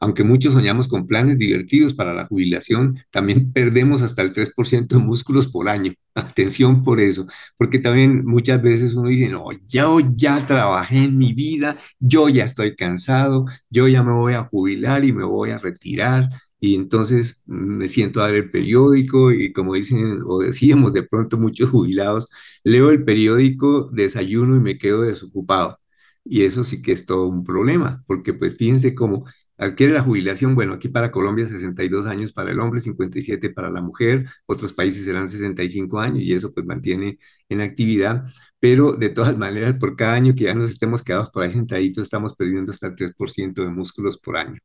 [0.00, 5.02] Aunque muchos soñamos con planes divertidos para la jubilación, también perdemos hasta el 3% de
[5.02, 5.92] músculos por año.
[6.14, 7.26] Atención por eso,
[7.56, 12.44] porque también muchas veces uno dice, no, yo ya trabajé en mi vida, yo ya
[12.44, 16.28] estoy cansado, yo ya me voy a jubilar y me voy a retirar.
[16.60, 21.38] Y entonces me siento a ver el periódico y como dicen o decíamos de pronto
[21.38, 22.28] muchos jubilados,
[22.64, 25.78] leo el periódico, desayuno y me quedo desocupado.
[26.24, 29.24] Y eso sí que es todo un problema, porque pues fíjense cómo
[29.58, 33.80] adquiere la jubilación, bueno, aquí para Colombia 62 años para el hombre, 57 para la
[33.82, 38.24] mujer, otros países serán 65 años y eso pues mantiene en actividad,
[38.60, 42.04] pero de todas maneras por cada año que ya nos estemos quedados por ahí sentaditos
[42.04, 44.58] estamos perdiendo hasta el 3% de músculos por año.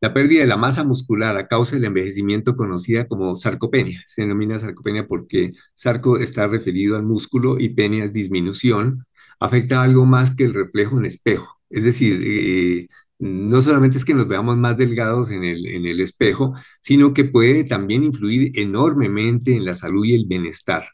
[0.00, 4.02] La pérdida de la masa muscular a causa del envejecimiento conocida como sarcopenia.
[4.06, 9.06] Se denomina sarcopenia porque sarco está referido al músculo y penia es disminución.
[9.40, 11.58] Afecta algo más que el reflejo en espejo.
[11.70, 12.88] Es decir, eh,
[13.18, 18.04] no solamente es que nos veamos más delgados en el, espejo, sino que puede también
[18.04, 20.84] influir enormemente en la salud y el bienestar.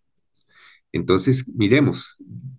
[0.92, 2.16] Entonces, miremos,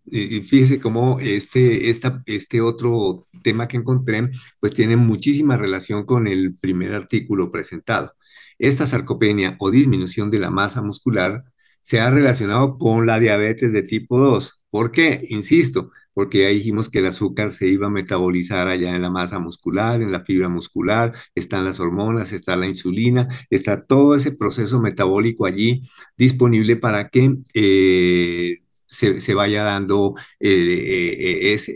[0.09, 6.93] fíjese cómo este, este otro tema que encontré, pues tiene muchísima relación con el primer
[6.93, 8.13] artículo presentado.
[8.59, 11.43] Esta sarcopenia o disminución de la masa muscular
[11.81, 14.63] se ha relacionado con la diabetes de tipo 2.
[14.69, 15.25] ¿Por qué?
[15.29, 19.39] Insisto, porque ya dijimos que el azúcar se iba a metabolizar allá en la masa
[19.39, 24.81] muscular, en la fibra muscular, están las hormonas, está la insulina, está todo ese proceso
[24.81, 25.81] metabólico allí
[26.17, 31.73] disponible para que eh, se, vaya dando eh, eh, ese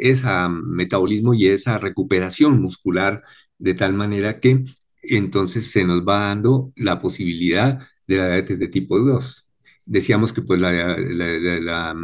[0.52, 3.24] metabolismo y esa recuperación muscular
[3.58, 4.66] de tal manera que
[5.02, 9.46] entonces se nos va dando la posibilidad de la diabetes de tipo 2
[9.86, 11.96] decíamos que pues la, la,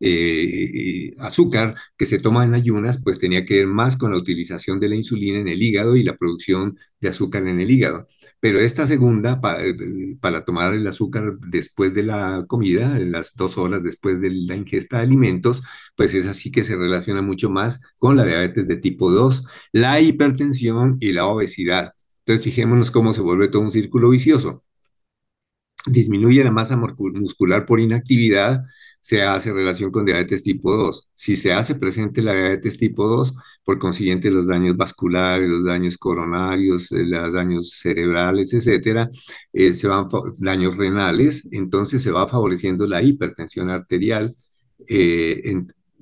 [0.00, 4.80] eh, azúcar que se toma en ayunas, pues tenía que ver más con la utilización
[4.80, 8.06] de la insulina en el hígado y la producción de azúcar en el hígado.
[8.40, 13.58] Pero esta segunda, eh, para tomar el azúcar después de la comida, en las dos
[13.58, 15.62] horas después de la ingesta de alimentos,
[15.96, 20.00] pues es así que se relaciona mucho más con la diabetes de tipo 2, la
[20.00, 21.92] hipertensión y la obesidad.
[22.20, 24.64] Entonces, fijémonos cómo se vuelve todo un círculo vicioso.
[25.86, 28.64] Disminuye la masa muscular por inactividad,
[29.06, 31.10] se hace relación con diabetes tipo 2.
[31.14, 35.96] Si se hace presente la diabetes tipo 2, por consiguiente los daños vasculares, los daños
[35.96, 39.08] coronarios, eh, los daños cerebrales, etcétera,
[39.52, 44.34] eh, se van daños renales, entonces se va favoreciendo la hipertensión arterial
[44.88, 45.54] eh,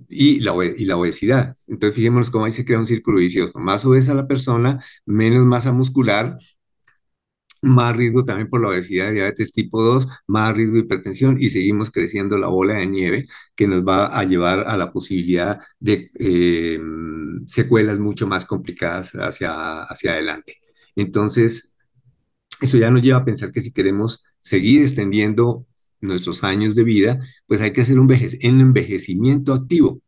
[0.09, 1.55] y, la, y la obesidad.
[1.67, 3.59] Entonces fijémonos cómo ahí se crea un círculo vicioso.
[3.59, 6.39] Más obesa la persona, menos masa muscular,
[7.65, 11.91] más riesgo también por la obesidad diabetes tipo 2, más riesgo de hipertensión y seguimos
[11.91, 16.79] creciendo la bola de nieve que nos va a llevar a la posibilidad de eh,
[17.47, 20.61] secuelas mucho más complicadas hacia, hacia adelante.
[20.97, 21.75] Entonces,
[22.61, 25.67] eso ya nos lleva a pensar que si queremos seguir extendiendo
[26.01, 28.11] nuestros años de vida, pues hay que hacer un
[28.43, 30.01] envejecimiento activo.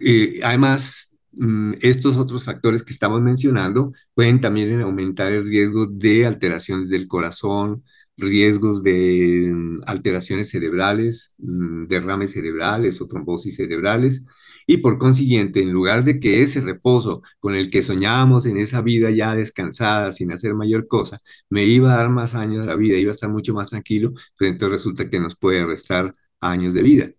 [0.00, 1.09] Eh, además,
[1.80, 7.84] estos otros factores que estamos mencionando pueden también aumentar el riesgo de alteraciones del corazón,
[8.16, 14.26] riesgos de mm, alteraciones cerebrales, mm, derrames cerebrales o trombosis cerebrales.
[14.66, 18.82] Y por consiguiente, en lugar de que ese reposo con el que soñábamos en esa
[18.82, 21.18] vida ya descansada, sin hacer mayor cosa,
[21.48, 24.12] me iba a dar más años de la vida, iba a estar mucho más tranquilo,
[24.38, 27.10] pues entonces resulta que nos puede restar años de vida.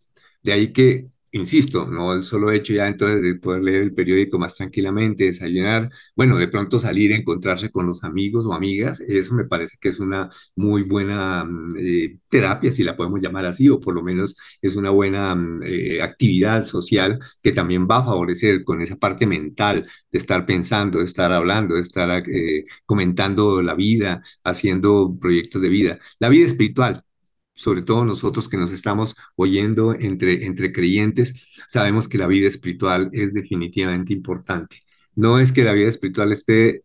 [0.43, 4.55] De ahí que insisto, no solo hecho ya entonces de poder leer el periódico más
[4.55, 9.77] tranquilamente, desayunar, bueno, de pronto salir encontrarse con los amigos o amigas, eso me parece
[9.79, 13.95] que es una muy buena mm, eh, terapia, si la podemos llamar así, o por
[13.95, 18.82] lo menos es una buena mm, eh, actividad social que también va a favorecer con
[18.82, 24.23] esa parte mental de estar pensando, de estar hablando, de estar eh, comentando la vida,
[24.43, 25.99] haciendo proyectos de vida.
[26.19, 27.03] La vida espiritual,
[27.53, 33.09] sobre todo nosotros que nos estamos oyendo entre, entre creyentes, sabemos que la vida espiritual
[33.13, 34.79] es definitivamente importante.
[35.15, 36.83] No es que la vida espiritual esté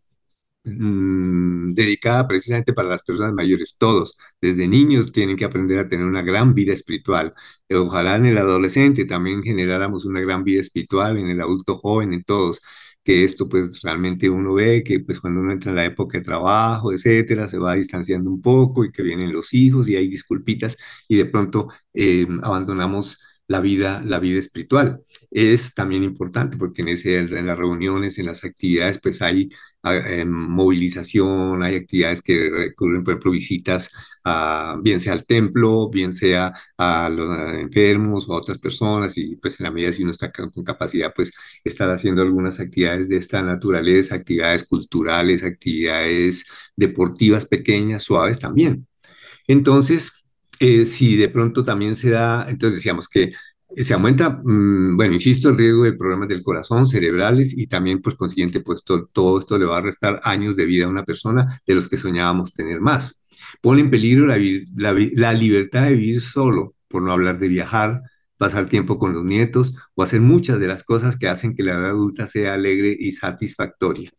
[0.63, 6.05] mm, dedicada precisamente para las personas mayores, todos, desde niños tienen que aprender a tener
[6.05, 7.33] una gran vida espiritual.
[7.69, 12.23] Ojalá en el adolescente también generáramos una gran vida espiritual, en el adulto joven, en
[12.23, 12.61] todos
[13.07, 16.25] que esto pues realmente uno ve que pues cuando uno entra en la época de
[16.25, 20.75] trabajo, etcétera, se va distanciando un poco y que vienen los hijos y hay disculpitas
[21.07, 24.99] y de pronto eh, abandonamos la vida, la vida espiritual.
[25.31, 29.49] Es también importante porque en, ese, en las reuniones, en las actividades, pues hay
[29.83, 33.89] eh, movilización, hay actividades que recurren, por ejemplo, visitas,
[34.23, 39.37] a, bien sea al templo, bien sea a los enfermos o a otras personas, y
[39.37, 41.31] pues en la medida si uno está con, capacidad, pues
[41.63, 48.87] estar haciendo algunas actividades de esta naturaleza, actividades culturales, actividades deportivas pequeñas, suaves también.
[49.47, 50.25] Entonces,
[50.59, 53.33] eh, si de pronto también se da, entonces decíamos que
[53.75, 58.15] se aumenta, mm, bueno, insisto, el riesgo de problemas del corazón, cerebrales y también, pues,
[58.15, 61.75] consiguiente, pues todo, esto le va a restar años de vida a una persona de
[61.75, 63.21] los que soñábamos tener más.
[63.61, 68.01] Pone en peligro la libertad de vivir solo, por no hablar de viajar,
[68.37, 71.77] pasar tiempo con los nietos o hacer muchas de las cosas que hacen que la
[71.77, 74.11] vida adulta sea alegre y satisfactoria.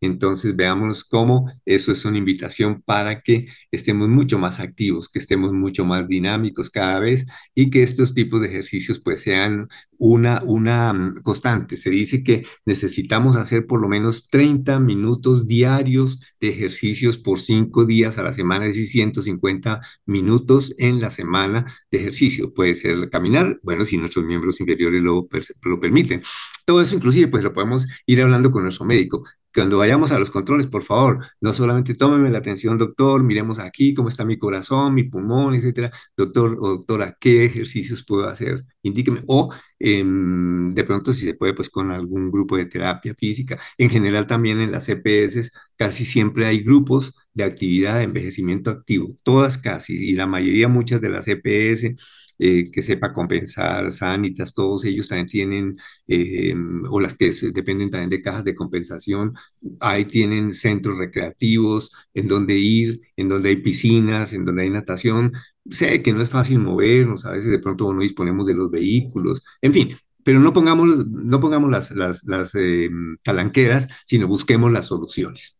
[0.00, 5.52] Entonces veamos cómo eso es una invitación para que estemos mucho más activos, que estemos
[5.52, 9.68] mucho más dinámicos cada vez y que estos tipos de ejercicios pues sean
[9.98, 11.76] una, una mm, constante.
[11.76, 17.84] Se dice que necesitamos hacer por lo menos 30 minutos diarios de ejercicios por cinco
[17.84, 22.52] días a la semana, es decir, 150 minutos en la semana de ejercicio.
[22.54, 25.28] Puede ser caminar, bueno, si nuestros miembros inferiores lo,
[25.64, 26.22] lo permiten.
[26.64, 29.24] Todo eso inclusive pues lo podemos ir hablando con nuestro médico.
[29.52, 33.94] Cuando vayamos a los controles, por favor, no solamente tómeme la atención, doctor, miremos aquí
[33.94, 35.90] cómo está mi corazón, mi pulmón, etcétera.
[36.16, 38.64] Doctor o doctora, ¿qué ejercicios puedo hacer?
[38.82, 39.22] Indíqueme.
[39.26, 43.58] O em, de pronto, si se puede, pues con algún grupo de terapia física.
[43.78, 49.16] En general, también en las EPS casi siempre hay grupos de actividad de envejecimiento activo,
[49.22, 51.94] todas casi, y la mayoría, muchas de las EPS
[52.38, 55.76] eh, que sepa compensar, Sanitas, todos ellos también tienen,
[56.06, 56.54] eh,
[56.90, 59.34] o las que dependen también de cajas de compensación,
[59.80, 65.32] ahí tienen centros recreativos en donde ir, en donde hay piscinas, en donde hay natación.
[65.70, 69.42] Sé que no es fácil movernos, a veces de pronto no disponemos de los vehículos,
[69.60, 72.90] en fin, pero no pongamos, no pongamos las, las, las eh,
[73.22, 75.58] talanqueras, sino busquemos las soluciones.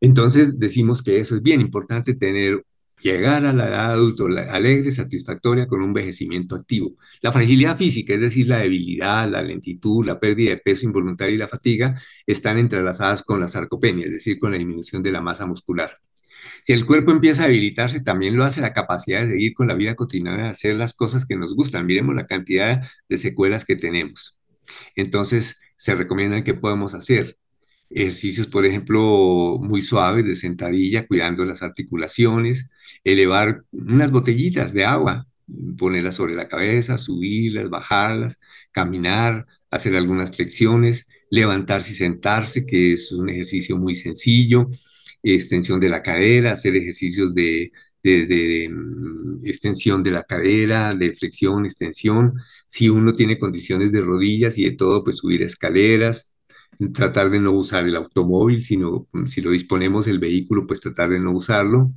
[0.00, 2.64] Entonces decimos que eso es bien importante tener
[3.00, 6.96] llegar a la edad adulta alegre, satisfactoria, con un envejecimiento activo.
[7.20, 11.38] La fragilidad física, es decir, la debilidad, la lentitud, la pérdida de peso involuntaria y
[11.38, 15.46] la fatiga, están entrelazadas con la sarcopenia, es decir, con la disminución de la masa
[15.46, 15.92] muscular.
[16.64, 19.74] Si el cuerpo empieza a debilitarse, también lo hace la capacidad de seguir con la
[19.74, 21.86] vida cotidiana, de hacer las cosas que nos gustan.
[21.86, 24.38] Miremos la cantidad de secuelas que tenemos.
[24.96, 27.38] Entonces, se recomiendan que podemos hacer
[27.90, 32.70] ejercicios, por ejemplo, muy suaves de sentadilla, cuidando las articulaciones,
[33.04, 35.26] elevar unas botellitas de agua,
[35.78, 38.38] ponerlas sobre la cabeza, subirlas, bajarlas,
[38.72, 44.68] caminar, hacer algunas flexiones, levantarse y sentarse, que es un ejercicio muy sencillo,
[45.22, 47.72] extensión de la cadera, hacer ejercicios de,
[48.02, 52.34] de, mm, extensión de la cadera, de flexión, extensión.
[52.66, 56.32] Si uno tiene condiciones de rodillas y de todo, pues subir escaleras,
[56.94, 61.20] tratar de no usar el automóvil, sino si lo disponemos el vehículo, pues tratar de
[61.20, 61.92] no usarlo.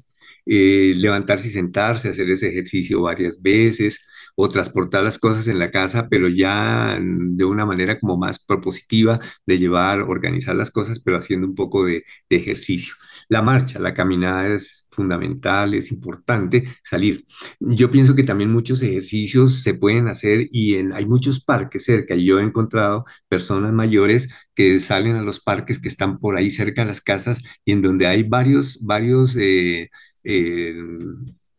[0.46, 4.02] Eh, levantarse y sentarse, hacer ese ejercicio varias veces
[4.36, 9.20] o transportar las cosas en la casa, pero ya de una manera como más propositiva
[9.46, 12.96] de llevar, organizar las cosas, pero haciendo un poco de ejercicio.
[13.30, 17.26] La marcha, la caminada es fundamental, es importante salir.
[17.60, 22.16] Yo pienso que también muchos ejercicios se pueden hacer y hay muchos parques cerca.
[22.16, 26.82] Yo he encontrado personas mayores que salen a los parques que están por ahí cerca
[26.82, 29.90] de las casas y en donde hay varios, varios eh,
[30.24, 30.76] eh,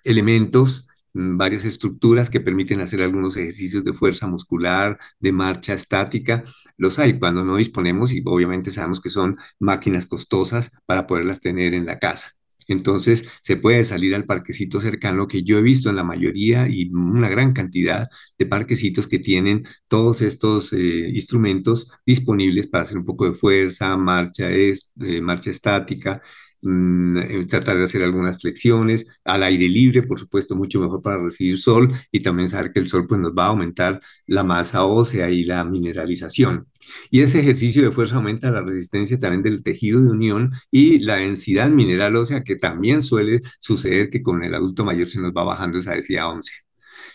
[0.05, 6.44] elementos varias estructuras que permiten hacer algunos ejercicios de fuerza muscular, de marcha estática.
[6.76, 11.74] Los hay cuando no disponemos y obviamente sabemos que son máquinas costosas para poderlas tener
[11.74, 12.32] en la casa.
[12.70, 16.88] Entonces se puede salir al parquecito cercano que yo he visto en la mayoría y
[16.90, 18.06] una gran cantidad
[18.38, 23.96] de parquecitos que tienen todos estos eh, instrumentos disponibles para hacer un poco de fuerza,
[23.96, 26.22] marcha, es, eh, marcha estática,
[26.62, 31.22] Mm, eh, tratar de hacer algunas flexiones al aire libre, por supuesto, mucho mejor para
[31.22, 34.84] recibir sol y también saber que el sol pues, nos va a aumentar la masa
[34.84, 36.66] ósea y la mineralización.
[37.11, 41.16] Y ese ejercicio de fuerza aumenta la resistencia también del tejido de unión y la
[41.16, 45.44] densidad mineral ósea, que también suele suceder que con el adulto mayor se nos va
[45.44, 46.52] bajando esa densidad 11.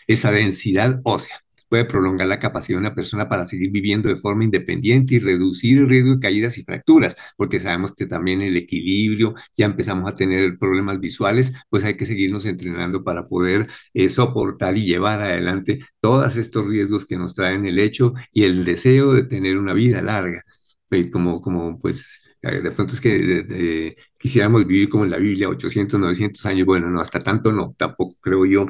[0.08, 4.44] Esa densidad ósea puede prolongar la capacidad de una persona para seguir viviendo de forma
[4.44, 9.34] independiente y reducir el riesgo de caídas y fracturas, porque sabemos que también el equilibrio,
[9.56, 14.76] ya empezamos a tener problemas visuales, pues hay que seguirnos entrenando para poder eh, soportar
[14.78, 19.24] y llevar adelante todos estos riesgos que nos traen el hecho y el deseo de
[19.24, 20.42] tener una vida larga.
[20.90, 25.48] Eh, como, como pues eh, de pronto es que quisiéramos vivir como en la Biblia,
[25.48, 28.66] 800, 900 años, bueno, no, hasta tanto no, tampoco creo yo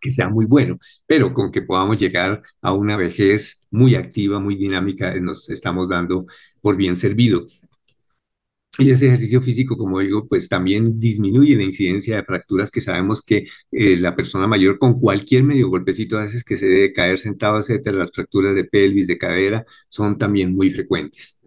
[0.00, 4.56] que sea muy bueno, pero con que podamos llegar a una vejez muy activa, muy
[4.56, 6.26] dinámica, eh, nos estamos dando
[6.60, 7.46] por bien servido.
[8.80, 13.20] Y ese ejercicio físico, como digo, pues también disminuye la incidencia de fracturas que sabemos
[13.22, 17.18] que eh, la persona mayor con cualquier medio golpecito a veces que se debe caer
[17.18, 21.40] sentado, etcétera, las fracturas de pelvis, de cadera, son también muy frecuentes.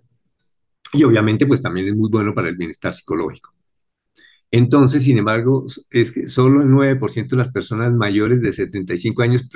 [0.94, 3.54] Y obviamente, pues también es muy bueno para el bienestar psicológico.
[4.52, 9.48] Entonces, sin embargo, es que solo el 9% de las personas mayores de 75 años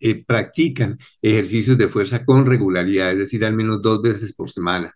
[0.00, 4.94] eh, practican ejercicios de fuerza con regularidad, es decir, al menos dos veces por semana.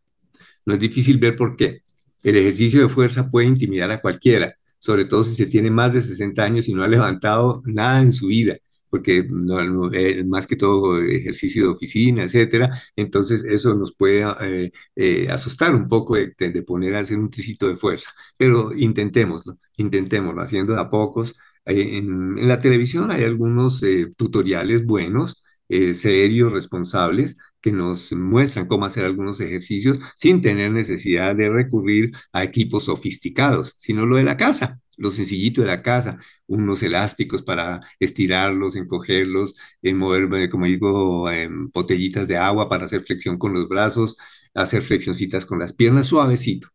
[0.67, 1.81] No es difícil ver por qué.
[2.23, 6.03] El ejercicio de fuerza puede intimidar a cualquiera, sobre todo si se tiene más de
[6.03, 8.59] 60 años y no ha levantado nada en su vida
[8.91, 12.81] porque no, eh, más que todo ejercicio de oficina, etcétera.
[12.97, 17.69] Entonces, eso nos puede eh, eh, asustar un poco de, poner a hacer un tricito
[17.69, 21.35] de fuerza, pero intentémoslo, intentémoslo, haciendo de a pocos.
[21.65, 23.83] En, en la televisión hay algunos
[24.17, 31.51] tutoriales buenos, serios, responsables, que nos muestran cómo hacer algunos ejercicios sin tener necesidad de
[31.51, 36.83] recurrir a equipos sofisticados, sino lo de la casa, lo sencillito de la casa, unos
[36.83, 41.29] elásticos para estirarlos, encogerlos, en mover, como digo,
[41.73, 44.17] botellitas de agua para hacer flexión con los brazos,
[44.55, 46.69] hacer flexioncitas con las piernas, suavecito.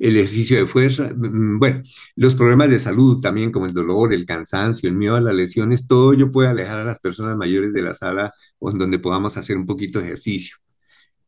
[0.00, 1.82] El ejercicio de fuerza, mm, bueno,
[2.16, 5.86] los problemas de salud también, como el dolor, el cansancio, el miedo a las lesiones,
[5.86, 9.36] todo ello puede alejar a las personas mayores de la sala o en donde podamos
[9.36, 10.56] hacer un poquito de ejercicio.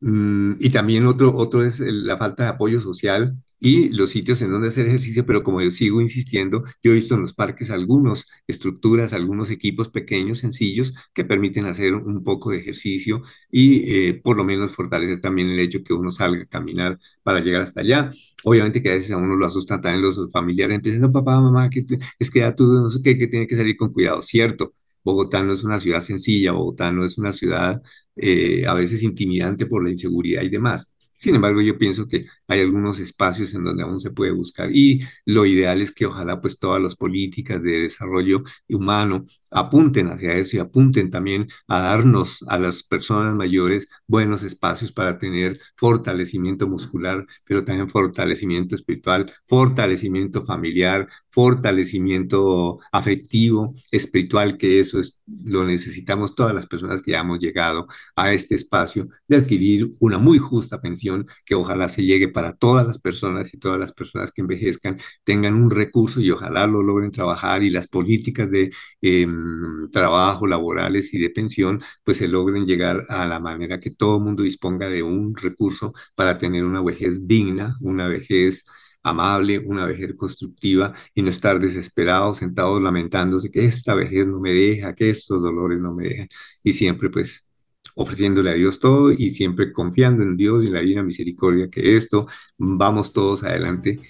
[0.07, 4.51] Mm, y también otro, otro es la falta de apoyo social y los sitios en
[4.51, 8.27] donde hacer ejercicio, pero como yo sigo insistiendo, yo he visto en los parques algunas
[8.47, 14.37] estructuras, algunos equipos pequeños, sencillos, que permiten hacer un poco de ejercicio y eh, por
[14.37, 18.11] lo menos fortalecer también el hecho que uno salga a caminar para llegar hasta allá.
[18.45, 21.71] Obviamente que a veces a uno lo asustan también los familiares, empiezan, no, papá, mamá,
[22.19, 24.75] es que ya tú no sé qué, que tiene que salir con cuidado, cierto.
[25.03, 27.83] Bogotá no es una ciudad sencilla, Bogotá no es una ciudad
[28.17, 30.93] eh, a veces intimidante por la inseguridad y demás.
[31.17, 34.71] Sin embargo, yo pienso que hay algunos espacios en donde aún se puede buscar.
[34.75, 40.35] Y lo ideal es que ojalá pues todas las políticas de desarrollo humano apunten hacia
[40.35, 46.69] eso y apunten también a darnos a las personas mayores buenos espacios para tener fortalecimiento
[46.69, 56.35] muscular, pero también fortalecimiento espiritual, fortalecimiento familiar, fortalecimiento afectivo, espiritual, que eso es, lo necesitamos
[56.35, 60.81] todas las personas que ya hemos llegado a este espacio de adquirir una muy justa
[60.81, 65.01] pensión que ojalá se llegue para todas las personas y todas las personas que envejezcan
[65.25, 69.44] tengan un recurso y ojalá lo logren trabajar y las políticas de em,
[69.93, 74.25] trabajo, laborales y de pensión, pues se logren llegar a la manera que todo el
[74.25, 78.65] mundo disponga de un recurso para tener una vejez digna, una vejez
[79.03, 84.51] amable, una vejez constructiva y no estar desesperados, sentados lamentándose que esta vejez no me
[84.53, 86.29] deja, que estos dolores no me dejan.
[86.63, 87.44] Y siempre pues
[87.95, 92.27] ofreciéndole a Dios todo y siempre confiando en Dios y la divina misericordia que esto
[92.59, 94.01] vamos todos adelante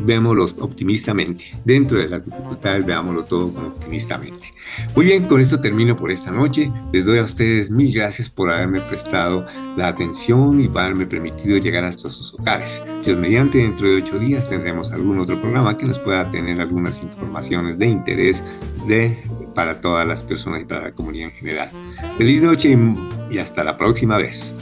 [0.00, 1.44] vémoslo optimistamente.
[1.64, 4.52] Dentro de las dificultades, veámoslo todo optimistamente.
[4.94, 6.70] Muy bien, con esto termino por esta noche.
[6.92, 11.58] Les doy a ustedes mil gracias por haberme prestado la atención y por haberme permitido
[11.58, 12.82] llegar hasta sus hogares.
[13.04, 17.02] Dios mediante, dentro de ocho días tendremos algún otro programa que nos pueda tener algunas
[17.02, 18.44] informaciones de interés
[18.86, 19.18] de,
[19.54, 21.70] para todas las personas y para la comunidad en general.
[22.18, 22.76] Feliz noche
[23.30, 24.54] y hasta la próxima vez.